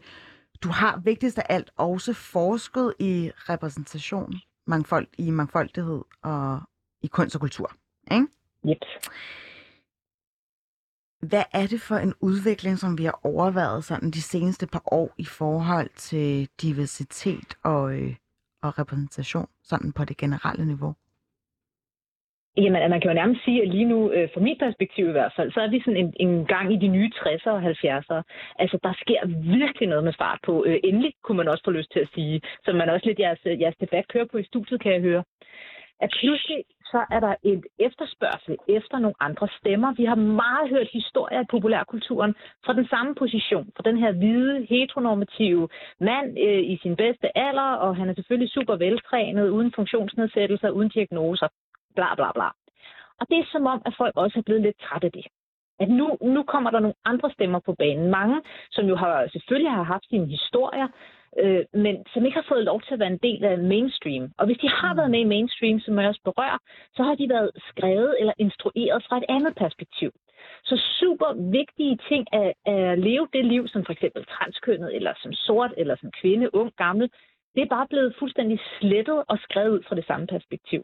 [0.64, 4.34] du har vigtigst af alt også forsket i repræsentation
[4.68, 6.62] mangfold, i mangfoldighed og
[7.02, 7.72] i kunst og kultur.
[8.12, 8.28] Ikke?
[8.68, 8.78] Yep.
[11.30, 15.14] Hvad er det for en udvikling, som vi har overvejet sådan de seneste par år
[15.18, 18.16] i forhold til diversitet og, øh,
[18.68, 20.94] og repræsentation, sådan på det generelle niveau?
[22.58, 25.34] Jamen, man kan jo nærmest sige, at lige nu, øh, fra mit perspektiv i hvert
[25.36, 28.22] fald, så er vi sådan en, en gang i de nye 60'er og 70'er.
[28.60, 29.22] Altså, der sker
[29.60, 30.66] virkelig noget med fart på.
[30.68, 33.40] Øh, endelig kunne man også få lyst til at sige, som man også lidt jeres,
[33.46, 35.24] jeres debat kører på i studiet, kan jeg høre.
[36.00, 39.94] At pludselig så er der et efterspørgsel efter nogle andre stemmer.
[39.94, 42.36] Vi har meget hørt historier i populærkulturen
[42.66, 45.70] fra den samme position, fra den her hvide, heteronormative
[46.00, 50.90] mand øh, i sin bedste alder, og han er selvfølgelig super veltrænet, uden funktionsnedsættelser, uden
[50.90, 51.48] diagnoser
[51.96, 52.50] bla bla bla.
[53.20, 55.26] Og det er som om, at folk også er blevet lidt trætte af det.
[55.80, 58.12] At nu, nu kommer der nogle andre stemmer på banen.
[58.12, 58.42] Mange,
[58.72, 60.88] som jo har, selvfølgelig har haft sine historier,
[61.44, 64.24] øh, men som ikke har fået lov til at være en del af mainstream.
[64.38, 66.60] Og hvis de har været med i mainstream, som jeg også berører,
[66.96, 70.12] så har de været skrevet eller instrueret fra et andet perspektiv.
[70.64, 71.30] Så super
[71.60, 75.96] vigtige ting at, at leve det liv, som for eksempel transkønnet, eller som sort, eller
[76.02, 77.10] som kvinde, ung, gammel,
[77.56, 80.82] Det er bare blevet fuldstændig slettet og skrevet ud fra det samme perspektiv.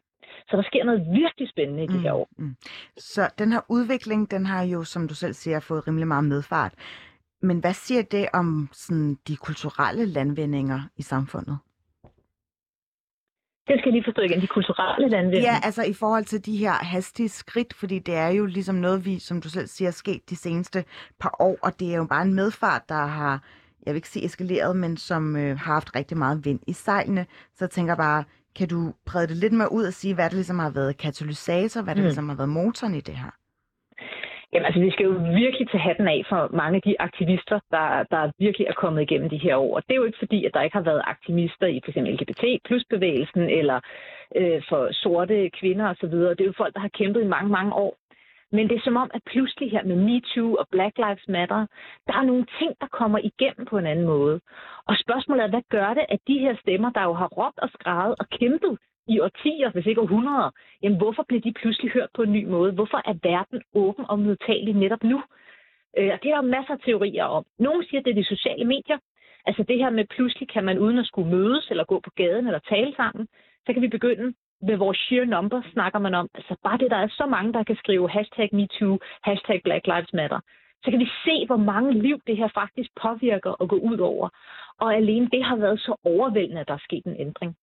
[0.50, 2.30] Så der sker noget virkelig spændende i de her år.
[2.38, 2.56] Mm.
[2.98, 6.74] Så den her udvikling, den har jo, som du selv siger, fået rimelig meget medfart.
[7.42, 11.58] Men hvad siger det om sådan, de kulturelle landvindinger i samfundet?
[13.68, 15.52] Det skal jeg lige forstå igen, de kulturelle landvindinger.
[15.52, 19.06] Ja, altså i forhold til de her hastige skridt, fordi det er jo ligesom noget,
[19.06, 20.86] vi, som du selv siger, sket de seneste
[21.20, 23.44] par år, og det er jo bare en medfart, der har,
[23.86, 27.26] jeg vil ikke sige eskaleret, men som øh, har haft rigtig meget vind i sejlene.
[27.54, 28.24] Så jeg tænker bare,
[28.56, 31.82] kan du brede det lidt mere ud og sige, hvad det ligesom har været katalysator,
[31.82, 32.06] hvad det Mm.
[32.06, 33.32] ligesom har været motoren i det her?
[34.54, 35.12] Jamen altså, vi skal jo
[35.44, 39.30] virkelig tage hatten af for mange af de aktivister, der, der virkelig er kommet igennem
[39.30, 39.76] de her år.
[39.76, 41.98] Og det er jo ikke fordi, at der ikke har været aktivister i f.eks.
[41.98, 43.80] LGBT plus bevægelsen eller
[44.36, 46.12] øh, for sorte kvinder osv.
[46.12, 48.01] Det er jo folk, der har kæmpet i mange, mange år.
[48.52, 51.66] Men det er som om, at pludselig her med MeToo og Black Lives Matter,
[52.08, 54.40] der er nogle ting, der kommer igennem på en anden måde.
[54.90, 57.70] Og spørgsmålet er, hvad gør det, at de her stemmer, der jo har råbt og
[57.70, 58.78] skrevet og kæmpet
[59.08, 60.50] i årtier, hvis ikke århundreder,
[60.84, 62.72] jamen hvorfor bliver de pludselig hørt på en ny måde?
[62.72, 65.22] Hvorfor er verden åben og modtagelig netop nu?
[65.98, 67.46] Øh, og det er der masser af teorier om.
[67.60, 68.98] Nogle siger, at det er de sociale medier.
[69.46, 72.48] Altså det her med, pludselig kan man uden at skulle mødes eller gå på gaden
[72.48, 73.28] eller tale sammen,
[73.66, 76.30] så kan vi begynde med vores sheer number, snakker man om.
[76.36, 80.14] Altså bare det, der er så mange, der kan skrive hashtag MeToo, hashtag Black Lives
[80.14, 80.40] Matter.
[80.84, 84.30] Så kan vi se, hvor mange liv det her faktisk påvirker og går ud over.
[84.80, 87.56] Og alene det har været så overvældende, at der er sket en ændring.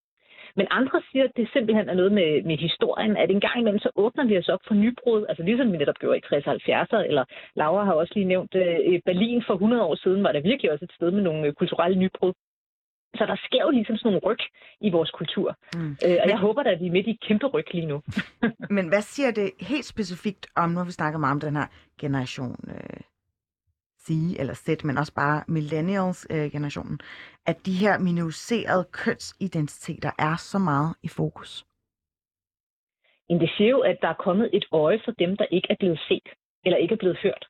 [0.56, 3.78] Men andre siger, at det simpelthen er noget med, med historien, at en gang imellem
[3.78, 7.24] så åbner vi os op for nybrud, altså ligesom vi netop gjorde i 60'erne, eller
[7.54, 10.84] Laura har også lige nævnt øh, Berlin for 100 år siden, var der virkelig også
[10.84, 12.32] et sted med nogle øh, kulturelle nybrud.
[13.14, 14.38] Så der sker jo ligesom sådan nogle ryg
[14.80, 15.56] i vores kultur.
[15.74, 15.96] Mm.
[16.06, 18.02] Øh, og jeg håber da, at vi er midt i et kæmpe ryg lige nu.
[18.76, 21.66] Men hvad siger det helt specifikt om, nu har vi snakket meget om den her
[22.00, 23.00] generation øh,
[24.04, 26.98] Z, eller Z, men også bare millennials-generationen,
[27.46, 31.64] at de her minoriserede kønsidentiteter er så meget i fokus?
[33.28, 35.76] Men det siger jo, at der er kommet et øje for dem, der ikke er
[35.78, 36.28] blevet set,
[36.64, 37.48] eller ikke er blevet hørt.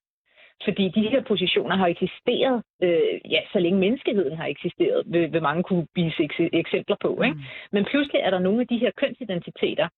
[0.64, 5.42] Fordi de her positioner har eksisteret, øh, ja, så længe menneskeheden har eksisteret, vil, vil
[5.42, 7.22] mange kunne vise eks- eksempler på.
[7.22, 7.36] Ikke?
[7.72, 9.88] Men pludselig er der nogle af de her kønsidentiteter,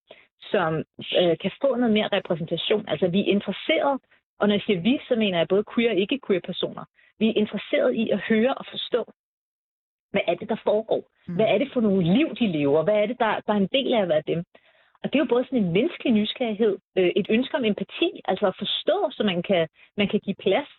[0.41, 0.75] som
[1.21, 2.85] øh, kan få noget mere repræsentation.
[2.89, 4.01] Altså vi er interesseret,
[4.41, 6.85] og når jeg siger vi, så mener jeg både queer og ikke-queer personer.
[7.19, 9.13] Vi er interesseret i at høre og forstå,
[10.11, 11.03] hvad er det, der foregår?
[11.37, 12.83] Hvad er det for nogle liv, de lever?
[12.85, 14.45] Hvad er det, der, der er en del af at være dem?
[15.03, 18.47] Og det er jo både sådan en menneskelig nysgerrighed, øh, et ønske om empati, altså
[18.47, 20.71] at forstå, så man kan, man kan give plads.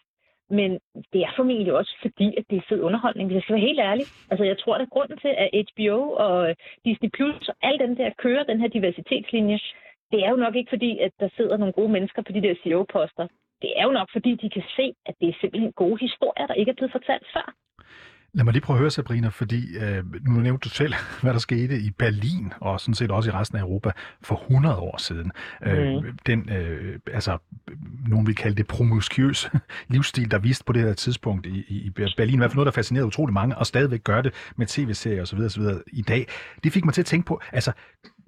[0.50, 0.72] Men
[1.14, 3.80] det er formentlig også fordi, at det er fed underholdning, hvis jeg skal være helt
[3.80, 4.06] ærlig.
[4.32, 6.56] Altså jeg tror, at grunden til, at HBO og
[6.86, 9.60] Disney Plus og alle dem der kører den her diversitetslinje,
[10.12, 12.56] det er jo nok ikke fordi, at der sidder nogle gode mennesker på de der
[12.64, 13.28] CEO-poster.
[13.62, 16.54] Det er jo nok fordi, de kan se, at det er simpelthen gode historier, der
[16.54, 17.54] ikke er blevet fortalt før.
[18.34, 21.40] Lad mig lige prøve at høre, Sabrina, fordi øh, nu nævnte du selv, hvad der
[21.40, 25.32] skete i Berlin, og sådan set også i resten af Europa, for 100 år siden.
[25.66, 26.18] Øh, Mhm.
[26.26, 27.38] den, øh, altså,
[28.08, 29.50] nogen vil kalde det promiskuøs
[29.90, 32.72] livsstil, der viste på det her tidspunkt i, i Berlin, i hvert fald noget, der
[32.72, 35.40] fascinerede utrolig mange, og stadigvæk gør det med tv-serier osv.
[35.40, 35.64] osv.
[35.94, 36.28] i dag.
[36.64, 37.72] Det fik mig til at tænke på, altså,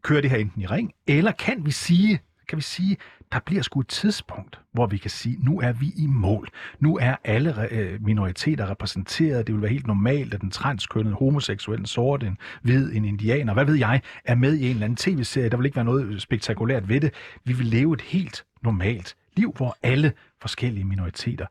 [0.01, 2.97] kører det her enten i ring, eller kan vi sige, kan vi sige,
[3.33, 6.49] der bliver sgu et tidspunkt, hvor vi kan sige, nu er vi i mål.
[6.79, 9.47] Nu er alle øh, minoriteter repræsenteret.
[9.47, 13.53] Det vil være helt normalt, at den transkønnede, homoseksuelle, en sort, en hvid, en indianer,
[13.53, 15.49] hvad ved jeg, er med i en eller anden tv-serie.
[15.49, 17.13] Der vil ikke være noget spektakulært ved det.
[17.43, 21.45] Vi vil leve et helt normalt liv, hvor alle forskellige minoriteter,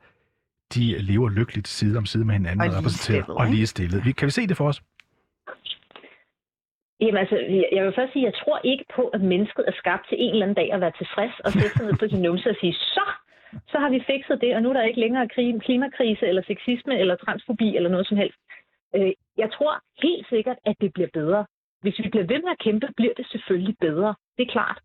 [0.75, 3.57] de lever lykkeligt side om side med hinanden Og og repræsenteret og ikke?
[3.57, 4.05] ligestillet.
[4.05, 4.83] Vi, kan vi se det for os?
[7.03, 7.37] Jamen altså,
[7.73, 10.47] jeg- vil først sige, jeg tror ikke på, at mennesket er skabt til en eller
[10.47, 13.05] anden dag at være tilfreds og sætte sig ned på sin numse og sige, så,
[13.73, 16.99] så har vi fikset det, og nu er der ikke længere krig, klimakrise eller sexisme
[16.99, 18.39] eller transfobi eller noget som helst.
[18.97, 19.73] Øh, jeg tror
[20.03, 21.47] helt sikkert, at det bliver bedre.
[21.83, 24.15] Hvis vi bliver ved med at kæmpe, bliver det selvfølgelig bedre.
[24.37, 24.79] Det er klart.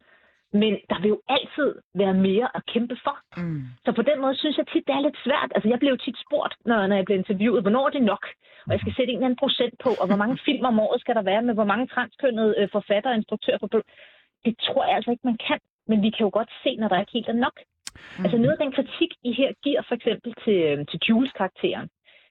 [0.54, 3.18] Men der vil jo altid være mere at kæmpe for.
[3.42, 3.64] Mm.
[3.86, 5.52] Så på den måde synes jeg tit, det er lidt svært.
[5.56, 8.24] Altså, jeg blev jo tit spurgt, når, når jeg blev interviewet, hvornår er det nok?
[8.68, 11.02] Og jeg skal sætte en eller anden procent på, og hvor mange film om året
[11.02, 13.68] skal der være med, hvor mange transkønnede øh, forfattere og instruktører på
[14.46, 15.60] Det tror jeg altså ikke, man kan.
[15.90, 17.58] Men vi kan jo godt se, når der ikke helt er nok.
[18.18, 18.24] Mm.
[18.24, 21.88] Altså noget af den kritik, I her giver for eksempel til, øh, til Jules-karakteren,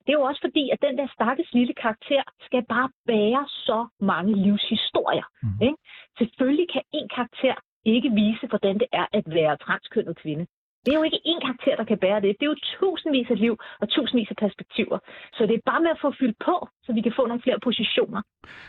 [0.07, 3.79] det er jo også fordi, at den der stakkels lille karakter skal bare bære så
[4.01, 5.27] mange livshistorier.
[5.43, 5.67] Mm.
[5.67, 5.79] Ikke?
[6.19, 7.55] Selvfølgelig kan en karakter
[7.95, 10.47] ikke vise, hvordan det er at være transkønnet kvinde.
[10.85, 12.37] Det er jo ikke én karakter, der kan bære det.
[12.39, 14.99] Det er jo tusindvis af liv og tusindvis af perspektiver.
[15.33, 17.59] Så det er bare med at få fyldt på, så vi kan få nogle flere
[17.69, 18.23] positioner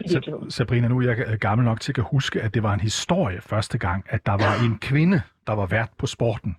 [0.06, 0.08] i
[0.50, 3.78] Sabrina, nu er jeg gammel nok til at huske, at det var en historie første
[3.78, 6.56] gang, at der var en kvinde, der var vært på sporten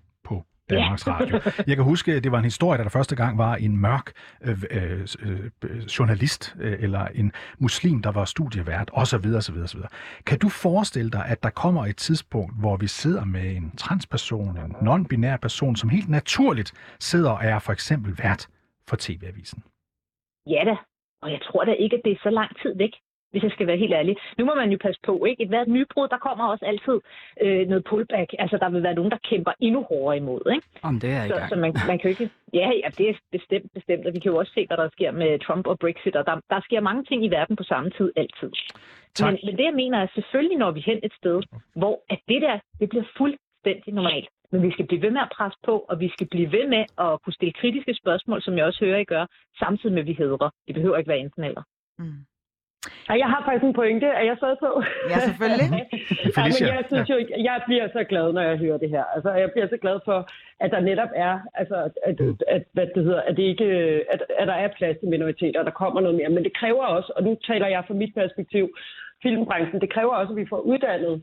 [0.70, 1.12] Danmarks Ja.
[1.12, 1.40] Radio.
[1.66, 4.12] Jeg kan huske, at det var en historie, der der første gang var en mørk
[4.44, 5.00] øh, øh,
[5.64, 9.26] øh, journalist øh, eller en muslim, der var studievært, osv.
[9.36, 9.80] osv., osv.
[10.26, 14.58] Kan du forestille dig, at der kommer et tidspunkt, hvor vi sidder med en transperson,
[14.58, 18.48] en non-binær person, som helt naturligt sidder og er for eksempel vært
[18.88, 19.62] for TV-avisen?
[20.46, 20.76] Ja da,
[21.22, 22.94] og jeg tror da ikke, at det er så lang tid væk,
[23.30, 24.16] hvis jeg skal være helt ærlig.
[24.38, 25.42] Nu må man jo passe på, ikke?
[25.42, 26.98] Et hvert nybrud, der kommer også altid
[27.42, 28.34] øh, noget pullback.
[28.38, 30.66] Altså, der vil være nogen, der kæmper endnu hårdere imod, ikke?
[30.82, 31.48] Om det er i Så, gang.
[31.48, 32.30] så man, man kan jo ikke...
[32.54, 34.06] Ja, ja, det er bestemt, bestemt.
[34.06, 36.40] Og vi kan jo også se, hvad der sker med Trump og Brexit, og der,
[36.50, 38.50] der sker mange ting i verden på samme tid altid.
[39.14, 39.26] Tak.
[39.32, 41.42] Men, men det, jeg mener, er selvfølgelig, når vi hen et sted,
[41.76, 44.28] hvor at det der, det bliver fuldstændig normalt.
[44.52, 46.84] Men vi skal blive ved med at presse på, og vi skal blive ved med
[46.98, 49.26] at kunne stille kritiske spørgsmål, som jeg også hører, I gør,
[49.58, 50.50] samtidig med, at vi hedrer.
[50.66, 51.62] Det behøver ikke være enten eller.
[51.98, 52.12] Mm.
[53.08, 54.82] Jeg har faktisk en pointe, er jeg så på?
[55.12, 55.70] Ja, selvfølgelig.
[56.44, 57.16] altså, jeg synes jo,
[57.48, 59.04] jeg bliver så glad, når jeg hører det her.
[59.14, 60.18] Altså, jeg bliver så glad for,
[60.60, 62.16] at der netop er, altså, at, at,
[62.48, 63.64] at, hvad det hedder, at, det ikke,
[64.12, 66.28] at, at der er plads til minoriteter, og der kommer noget mere.
[66.28, 68.64] Men det kræver også, og nu taler jeg fra mit perspektiv,
[69.22, 71.22] filmbranchen, det kræver også, at vi får uddannet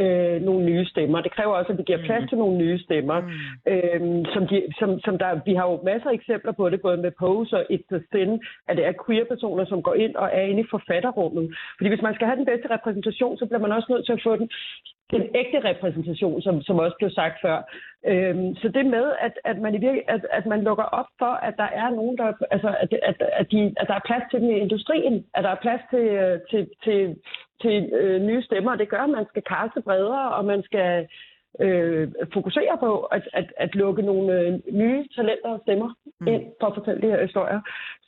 [0.00, 1.20] øh, nogle nye stemmer.
[1.20, 3.20] Det kræver også, at vi giver plads til nogle nye stemmer.
[3.20, 3.72] Mm.
[3.72, 6.96] Øhm, som de, som, som der, vi har jo masser af eksempler på det, både
[6.96, 10.44] med Pose og It's a Sin, at det er queer-personer, som går ind og er
[10.50, 11.56] inde i forfatterrummet.
[11.78, 14.22] Fordi hvis man skal have den bedste repræsentation, så bliver man også nødt til at
[14.26, 14.48] få den,
[15.10, 17.56] den ægte repræsentation, som, som også blev sagt før.
[18.10, 21.32] Øhm, så det med, at, at, man i virke, at, at man lukker op for,
[21.48, 24.40] at der er nogen, der, altså, at, at, at, de, at der er plads til
[24.40, 27.16] dem i industrien, at der er plads til, øh, til, til,
[27.62, 31.08] til øh, nye stemmer, og det gør, at man skal kaste bredere, og man skal
[31.60, 35.90] øh, fokusere på at, at, at lukke nogle øh, nye talenter og stemmer
[36.20, 36.26] mm.
[36.26, 37.60] ind for at fortælle de her historier.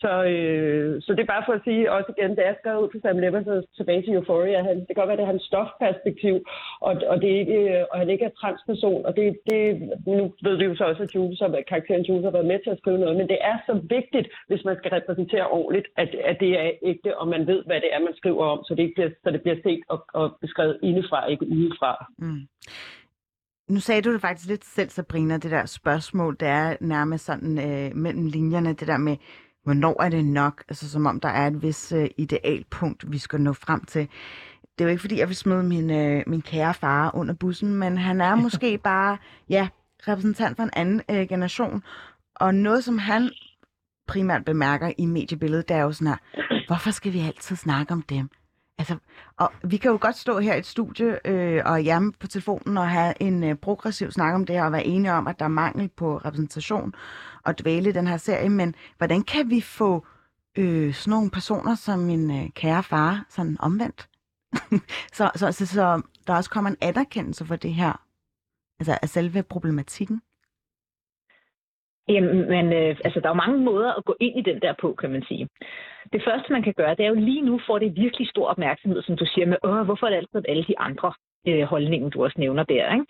[0.03, 2.88] Så, øh, så det er bare for at sige også igen, da jeg skrev ud
[2.88, 5.49] på Sam Levers og tilbage til Euphoria, han, det kan godt være, det er hans
[5.51, 6.34] stofperspektiv,
[6.80, 9.61] og, og, det er ikke, øh, og han ikke er transperson, og det, det,
[10.07, 12.59] nu ved vi jo så også, at Jules, har, været- karakteren Jules har været med
[12.61, 16.11] til at skrive noget, men det er så vigtigt, hvis man skal repræsentere ordentligt, at,
[16.30, 18.82] at det er ægte, og man ved, hvad det er, man skriver om, så det,
[18.82, 22.07] ikke bliver, så det bliver set og, og beskrevet indefra, ikke udefra.
[22.18, 22.40] Mm.
[23.68, 27.58] Nu sagde du det faktisk lidt selv, Sabrina, det der spørgsmål, det er nærmest sådan
[27.58, 29.16] øh, mellem linjerne, det der med,
[29.64, 30.64] hvornår er det nok?
[30.68, 34.08] Altså som om der er et vis øh, idealpunkt, vi skal nå frem til.
[34.62, 37.74] Det er jo ikke, fordi jeg vil smide min, øh, min kære far under bussen,
[37.74, 39.68] men han er måske bare, ja,
[40.08, 41.82] repræsentant for en anden øh, generation.
[42.34, 43.30] Og noget, som han
[44.06, 46.16] primært bemærker i mediebilledet, det er jo sådan her,
[46.66, 48.30] hvorfor skal vi altid snakke om dem?
[48.78, 48.96] Altså,
[49.36, 52.78] og vi kan jo godt stå her i et studie øh, og hjemme på telefonen
[52.78, 55.44] og have en øh, progressiv snak om det her og være enige om, at der
[55.44, 56.94] er mangel på repræsentation
[57.44, 60.06] og dvæle i den her serie, men hvordan kan vi få
[60.58, 64.08] øh, sådan nogle personer som min øh, kære far sådan omvendt?
[65.16, 68.02] så, så, så, så der også kommer en anerkendelse for det her,
[68.80, 70.22] altså af selve problematikken.
[72.09, 74.74] Jamen, men, øh, altså, der er jo mange måder at gå ind i den der
[74.80, 75.48] på, kan man sige.
[76.12, 79.02] Det første, man kan gøre, det er jo lige nu får det virkelig stor opmærksomhed,
[79.02, 81.12] som du siger med, Åh, hvorfor er det altid alle de andre
[81.48, 83.06] øh, holdninger, du også nævner der, ikke?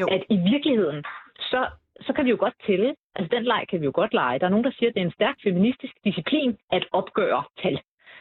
[0.00, 0.06] Jo.
[0.10, 1.04] At i virkeligheden,
[1.38, 1.66] så,
[2.00, 4.38] så kan vi jo godt tælle, altså den leg kan vi jo godt lege.
[4.38, 7.80] Der er nogen, der siger, at det er en stærk feministisk disciplin at opgøre tal.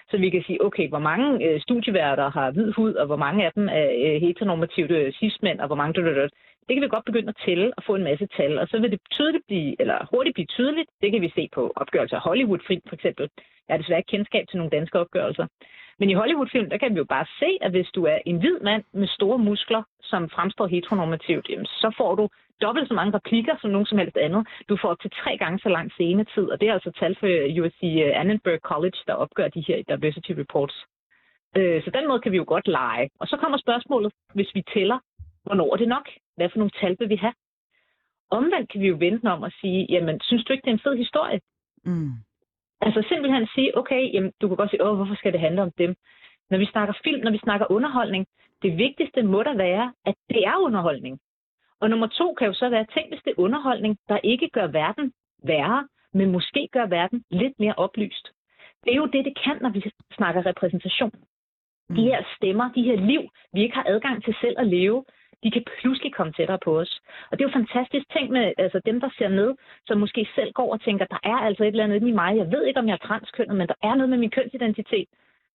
[0.10, 3.46] Så vi kan sige, okay, hvor mange øh, studieværter har hvid hud, og hvor mange
[3.46, 5.94] af dem er øh, heteronormativt øh, cis-mænd, og hvor mange...
[5.94, 6.30] dødødød.
[6.68, 8.92] Det kan vi godt begynde at tælle og få en masse tal, og så vil
[8.92, 10.90] det tydeligt blive, eller hurtigt blive tydeligt.
[11.02, 13.30] Det kan vi se på opgørelser af Hollywood-film for eksempel.
[13.68, 15.46] Jeg har desværre ikke kendskab til nogle danske opgørelser.
[16.00, 18.60] Men i Hollywood-film, der kan vi jo bare se, at hvis du er en hvid
[18.60, 22.30] mand med store muskler, som fremstår heteronormativt, jamen, så får du
[22.62, 24.48] dobbelt så mange replikker som nogen som helst andet.
[24.70, 27.28] Du får op til tre gange så lang scenetid, og det er altså tal for
[27.28, 30.76] øh, USC øh, Annenberg College, der opgør de her diversity reports.
[31.58, 33.10] Øh, så den måde kan vi jo godt lege.
[33.20, 35.00] Og så kommer spørgsmålet, hvis vi tæller,
[35.46, 36.10] hvornår er det nok?
[36.36, 37.34] Hvad for nogle tal vil vi have?
[38.30, 40.86] Omvendt kan vi jo vente om og sige, jamen, synes du ikke, det er en
[40.88, 41.40] fed historie?
[41.86, 42.12] Mm.
[42.82, 45.72] Altså simpelthen sige, okay, jamen, du kan godt sige, åh, hvorfor skal det handle om
[45.78, 45.96] dem?
[46.50, 48.26] Når vi snakker film, når vi snakker underholdning,
[48.62, 51.20] det vigtigste må der være, at det er underholdning.
[51.82, 54.68] Og nummer to kan jo så være, tænk hvis det er underholdning, der ikke gør
[54.68, 55.14] verden
[55.44, 58.28] værre, men måske gør verden lidt mere oplyst.
[58.84, 61.12] Det er jo det, det kan, når vi snakker repræsentation.
[61.96, 63.22] De her stemmer, de her liv,
[63.54, 65.06] vi ikke har adgang til selv at leve,
[65.44, 67.02] de kan pludselig komme tættere på os.
[67.30, 69.50] Og det er jo fantastisk ting med altså dem, der ser med,
[69.88, 72.38] som måske selv går og tænker, der er altså et eller andet i mig.
[72.38, 75.08] Jeg ved ikke, om jeg er transkønnet, men der er noget med min kønsidentitet.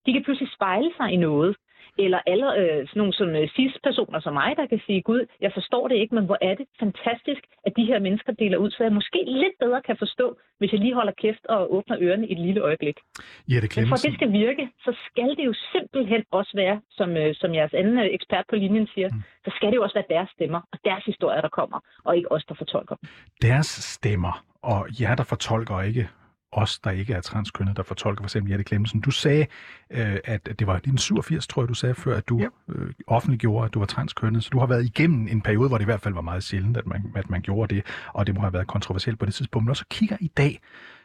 [0.06, 1.56] De kan pludselig spejle sig i noget.
[1.98, 5.52] Eller alle øh, sådan nogle som øh, cis-personer som mig, der kan sige, gud, jeg
[5.54, 8.80] forstår det ikke, men hvor er det fantastisk, at de her mennesker deler ud, så
[8.82, 10.26] jeg måske lidt bedre kan forstå,
[10.58, 12.96] hvis jeg lige holder kæft og åbner ørerne i et lille øjeblik.
[13.52, 17.16] Jette Men for at det skal virke, så skal det jo simpelthen også være, som,
[17.16, 19.22] øh, som jeres anden øh, ekspert på linjen siger, mm.
[19.44, 22.32] så skal det jo også være deres stemmer og deres historier, der kommer, og ikke
[22.32, 23.08] os, der fortolker dem.
[23.42, 23.66] Deres
[23.96, 26.08] stemmer, og jer, der fortolker ikke
[26.52, 29.00] os, der ikke er transkønnet, der fortolker for eksempel Jette Clemmensen.
[29.00, 29.46] Du sagde,
[29.90, 32.46] øh, at det var 1987, tror jeg, du sagde før, at du ja.
[32.68, 34.44] øh, offentliggjorde, at du var transkønnet.
[34.44, 36.76] Så du har været igennem en periode, hvor det i hvert fald var meget sjældent,
[36.76, 39.64] at man, at man gjorde det, og det må have været kontroversielt på det tidspunkt.
[39.64, 40.60] Men også kigger i dag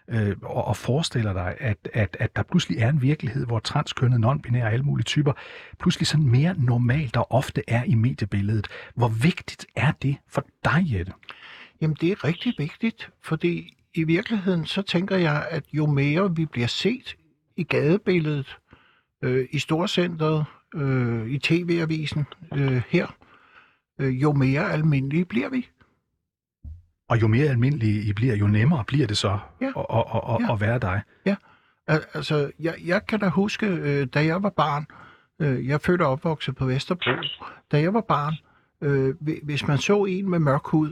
[0.08, 4.20] øh, og, og forestiller dig, at, at, at der pludselig er en virkelighed, hvor transkønnet,
[4.26, 5.34] non-binære og alle mulige typer,
[5.80, 8.68] pludselig sådan mere normalt og ofte er i mediebilledet.
[8.96, 11.14] Hvor vigtigt er det for dig, Jette?
[11.82, 16.46] Jamen, det er rigtig vigtigt, fordi i virkeligheden, så tænker jeg, at jo mere vi
[16.46, 17.16] bliver set
[17.56, 18.58] i gadebilledet,
[19.24, 20.46] øh, i storcentret,
[20.76, 23.08] øh, i tv-avisen øh, her,
[24.00, 25.68] øh, jo mere almindelige bliver vi.
[27.10, 29.68] Og jo mere almindelige I bliver, jo nemmere bliver det så Ja.
[29.68, 30.04] at, at,
[30.36, 30.54] at, Ja.
[30.54, 31.02] at være dig.
[31.26, 31.36] Ja,
[31.88, 34.86] Al- altså, jeg, jeg kan da huske, øh, da jeg var barn,
[35.42, 37.12] øh, jeg er født og opvokset på Vesterbro,
[37.72, 38.34] da jeg var barn,
[38.82, 40.92] øh, hvi- hvis man så en med mørk hud,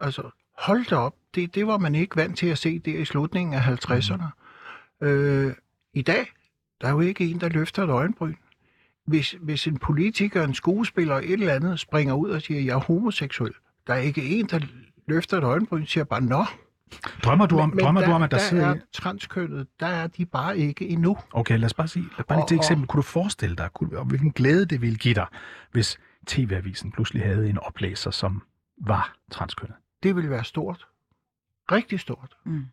[0.00, 0.22] altså,
[0.58, 3.54] hold da op, det, det var man ikke vant til at se der i slutningen
[3.54, 4.24] af 50'erne.
[5.06, 5.52] Øh,
[5.94, 6.26] I dag,
[6.80, 8.34] der er jo ikke en, der løfter et øjenbryn.
[9.06, 12.80] Hvis, hvis en politiker, en skuespiller, et eller andet springer ud og siger, jeg er
[12.80, 13.52] homoseksuel,
[13.86, 14.60] der er ikke en, der
[15.08, 16.44] løfter et øjenbryn, siger bare, nå.
[17.24, 18.66] Drømmer du om, Men- men drømmer du om at der, der sidder...
[18.66, 21.16] er transkønnet, der er de bare ikke endnu.
[21.32, 23.98] Okay, lad os bare sige, lad bare lige til eksempel, kunne du forestille dig, kunne,
[23.98, 25.26] og hvilken glæde det ville give dig,
[25.72, 28.42] hvis TV-avisen pludselig havde en oplæser, som
[28.86, 29.76] var transkønnet?
[30.06, 30.86] Det vil være stort.
[31.72, 32.36] Rigtig stort.
[32.44, 32.64] Mm.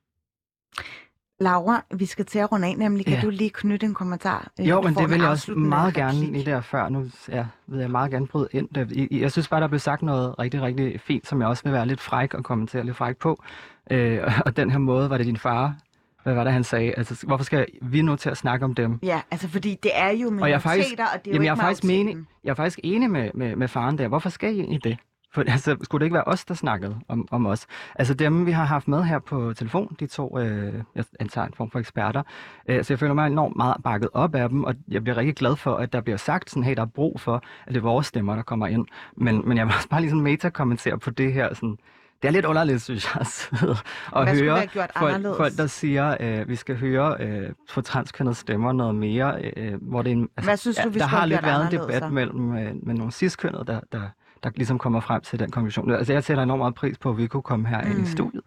[1.40, 3.06] Laura, vi skal til at runde af, nemlig.
[3.06, 3.22] Kan Ja.
[3.22, 4.52] du lige knytte en kommentar?
[4.60, 6.90] Øh, Jo, men det vil jeg også meget gerne i der før.
[6.90, 8.92] Nu ja, vil jeg meget gerne bryde ind.
[8.92, 11.74] I- Jeg synes bare, der blev sagt noget rigtig, rigtig fint, som jeg også vil
[11.74, 13.44] være lidt fræk og kommentere lidt fræk på.
[13.92, 15.76] Øh, og den her måde var det din far,
[16.24, 16.94] hvad var det, han sagde?
[16.98, 19.00] Altså, hvorfor skal vi nu til at snakke om dem?
[19.04, 21.34] Ja, altså fordi det er jo minoriteter, Og jeg er faktisk, og det er jo
[21.34, 24.08] jamen, jeg er ikke faktisk, mening, jeg er faktisk enig med, med, med faren der.
[24.08, 24.98] Hvorfor skal I i det?
[25.34, 27.66] For, altså, skulle det ikke være os, der snakkede om, om os?
[27.96, 31.54] Altså dem, vi har haft med her på telefon, de to, øh, jeg antager en
[31.54, 32.24] form for eksperter,
[32.70, 35.36] øh, så jeg føler mig enormt meget bakket op af dem, og jeg bliver rigtig
[35.36, 37.82] glad for, at der bliver sagt sådan, hey, der er brug for, at det er
[37.82, 38.86] vores stemmer, der kommer ind.
[39.18, 41.78] Men, men jeg vil også bare lige sådan meta-kommentere på det her, sådan,
[42.22, 43.76] det er lidt underligt, synes jeg, at sidde
[44.12, 44.68] og Hvad høre
[44.98, 49.74] folk, folk, der siger, at vi skal høre øh, på transkønnede stemmer noget mere, øh,
[49.82, 52.02] hvor det er en, Hvad synes du, vi der skulle har lidt været en debat
[52.02, 52.10] så?
[52.10, 54.02] mellem øh, med nogle cis-kønnede, der, der,
[54.44, 55.91] der ligesom kommer frem til den konklusion.
[55.91, 58.04] Altså, jeg sætter enormt meget pris på, at vi kunne komme her ind Mm.
[58.04, 58.41] i studiet.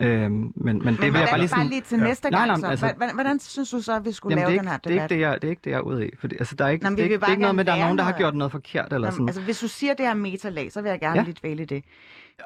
[0.00, 1.62] Øhm, men, men, det Men vil jeg bare lige sådan...
[1.64, 2.66] bare lige til næste Nej, gang, nej, så.
[2.66, 4.88] altså- Hvordan, hvordan synes du så, at vi skulle Jamen, lave er den her ikke,
[4.88, 5.10] det, er debat?
[5.12, 6.10] ikke det, jeg, det er ikke det, jeg er ude i.
[6.20, 7.66] Fordi, altså, der er ikke, Nå, det, er ikke, det er ikke noget med, at
[7.66, 8.92] der er nogen, der har gjort noget forkert.
[8.92, 9.28] Eller Nå, sådan.
[9.28, 11.20] Altså, hvis du siger, det er metalag, så vil jeg gerne Ja.
[11.20, 11.26] ja.
[11.26, 11.84] lidt vælge det.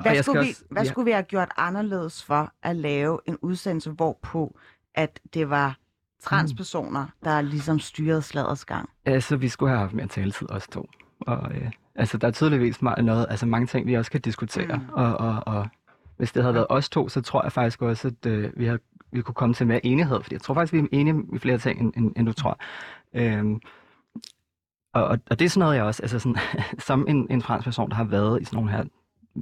[0.01, 0.89] Hvad, skulle vi, også- hvad ja.
[0.89, 4.57] skulle vi have gjort anderledes for at lave en udsendelse, hvorpå
[4.95, 5.76] at det var
[6.22, 8.89] transpersoner, der ligesom styrede sladers gang?
[9.05, 10.87] Altså, vi skulle have haft mere taletid, os to.
[11.27, 14.77] Og, øh, altså, der er tydeligvis ma- noget, altså mange ting, vi også kan diskutere.
[14.77, 14.93] Mm.
[14.93, 15.68] Og, og, og
[16.16, 18.79] hvis det havde været os to, så tror jeg faktisk også, at øh, vi, havde,
[19.12, 20.22] vi kunne komme til mere enighed.
[20.22, 22.59] Fordi jeg tror faktisk, vi er enige i flere ting, end, end, end du tror.
[23.14, 23.61] Øhm,
[24.95, 26.37] og, og, og det er sådan noget, jeg også, altså sådan,
[26.89, 28.85] som en, en fransk person, der har været i sådan nogle her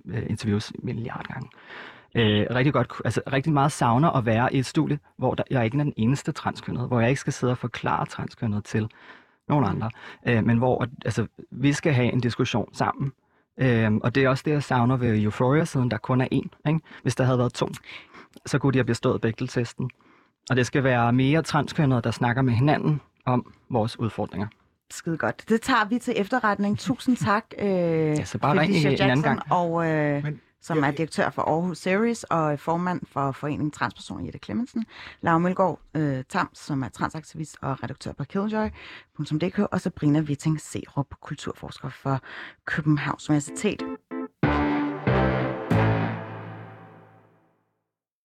[0.07, 1.49] øh, interviews milliard gange,
[2.15, 5.65] øh, rigtig godt, altså rigtig meget savner at være i et studie, hvor der, jeg
[5.65, 8.89] ikke er den eneste transkønnede, hvor jeg ikke skal sidde og forklare transkønnede til
[9.49, 9.91] nogen andre,
[10.29, 13.13] øh, men hvor altså, vi skal have en diskussion sammen.
[13.61, 16.69] Øh, og det er også det, jeg savner ved Euphoria, siden der kun er én.
[16.69, 16.81] Ikke?
[17.03, 17.69] Hvis der havde været to,
[18.47, 19.91] så kunne de have bestået Bechdel-testen.
[20.51, 24.47] Og det skal være mere transkønnede, der snakker med hinanden om vores udfordringer.
[24.91, 25.45] Skide godt.
[25.49, 26.79] Det tager vi til efterretning.
[26.79, 29.41] Tusind tak, øh, ja, så bare ring Felicia en- en anden gang.
[29.53, 30.25] og, øh,
[30.63, 34.87] som er direktør for Aarhus Series og formand for Foreningen Transpersoner Jette Clemmensen.
[35.21, 41.07] Laura Mølgaard øh, Tams, som er transaktivist og redaktør på Killjoy.dk, og Sabrina Witting Serup,
[41.21, 42.21] kulturforsker for
[42.65, 43.83] Københavns Universitet.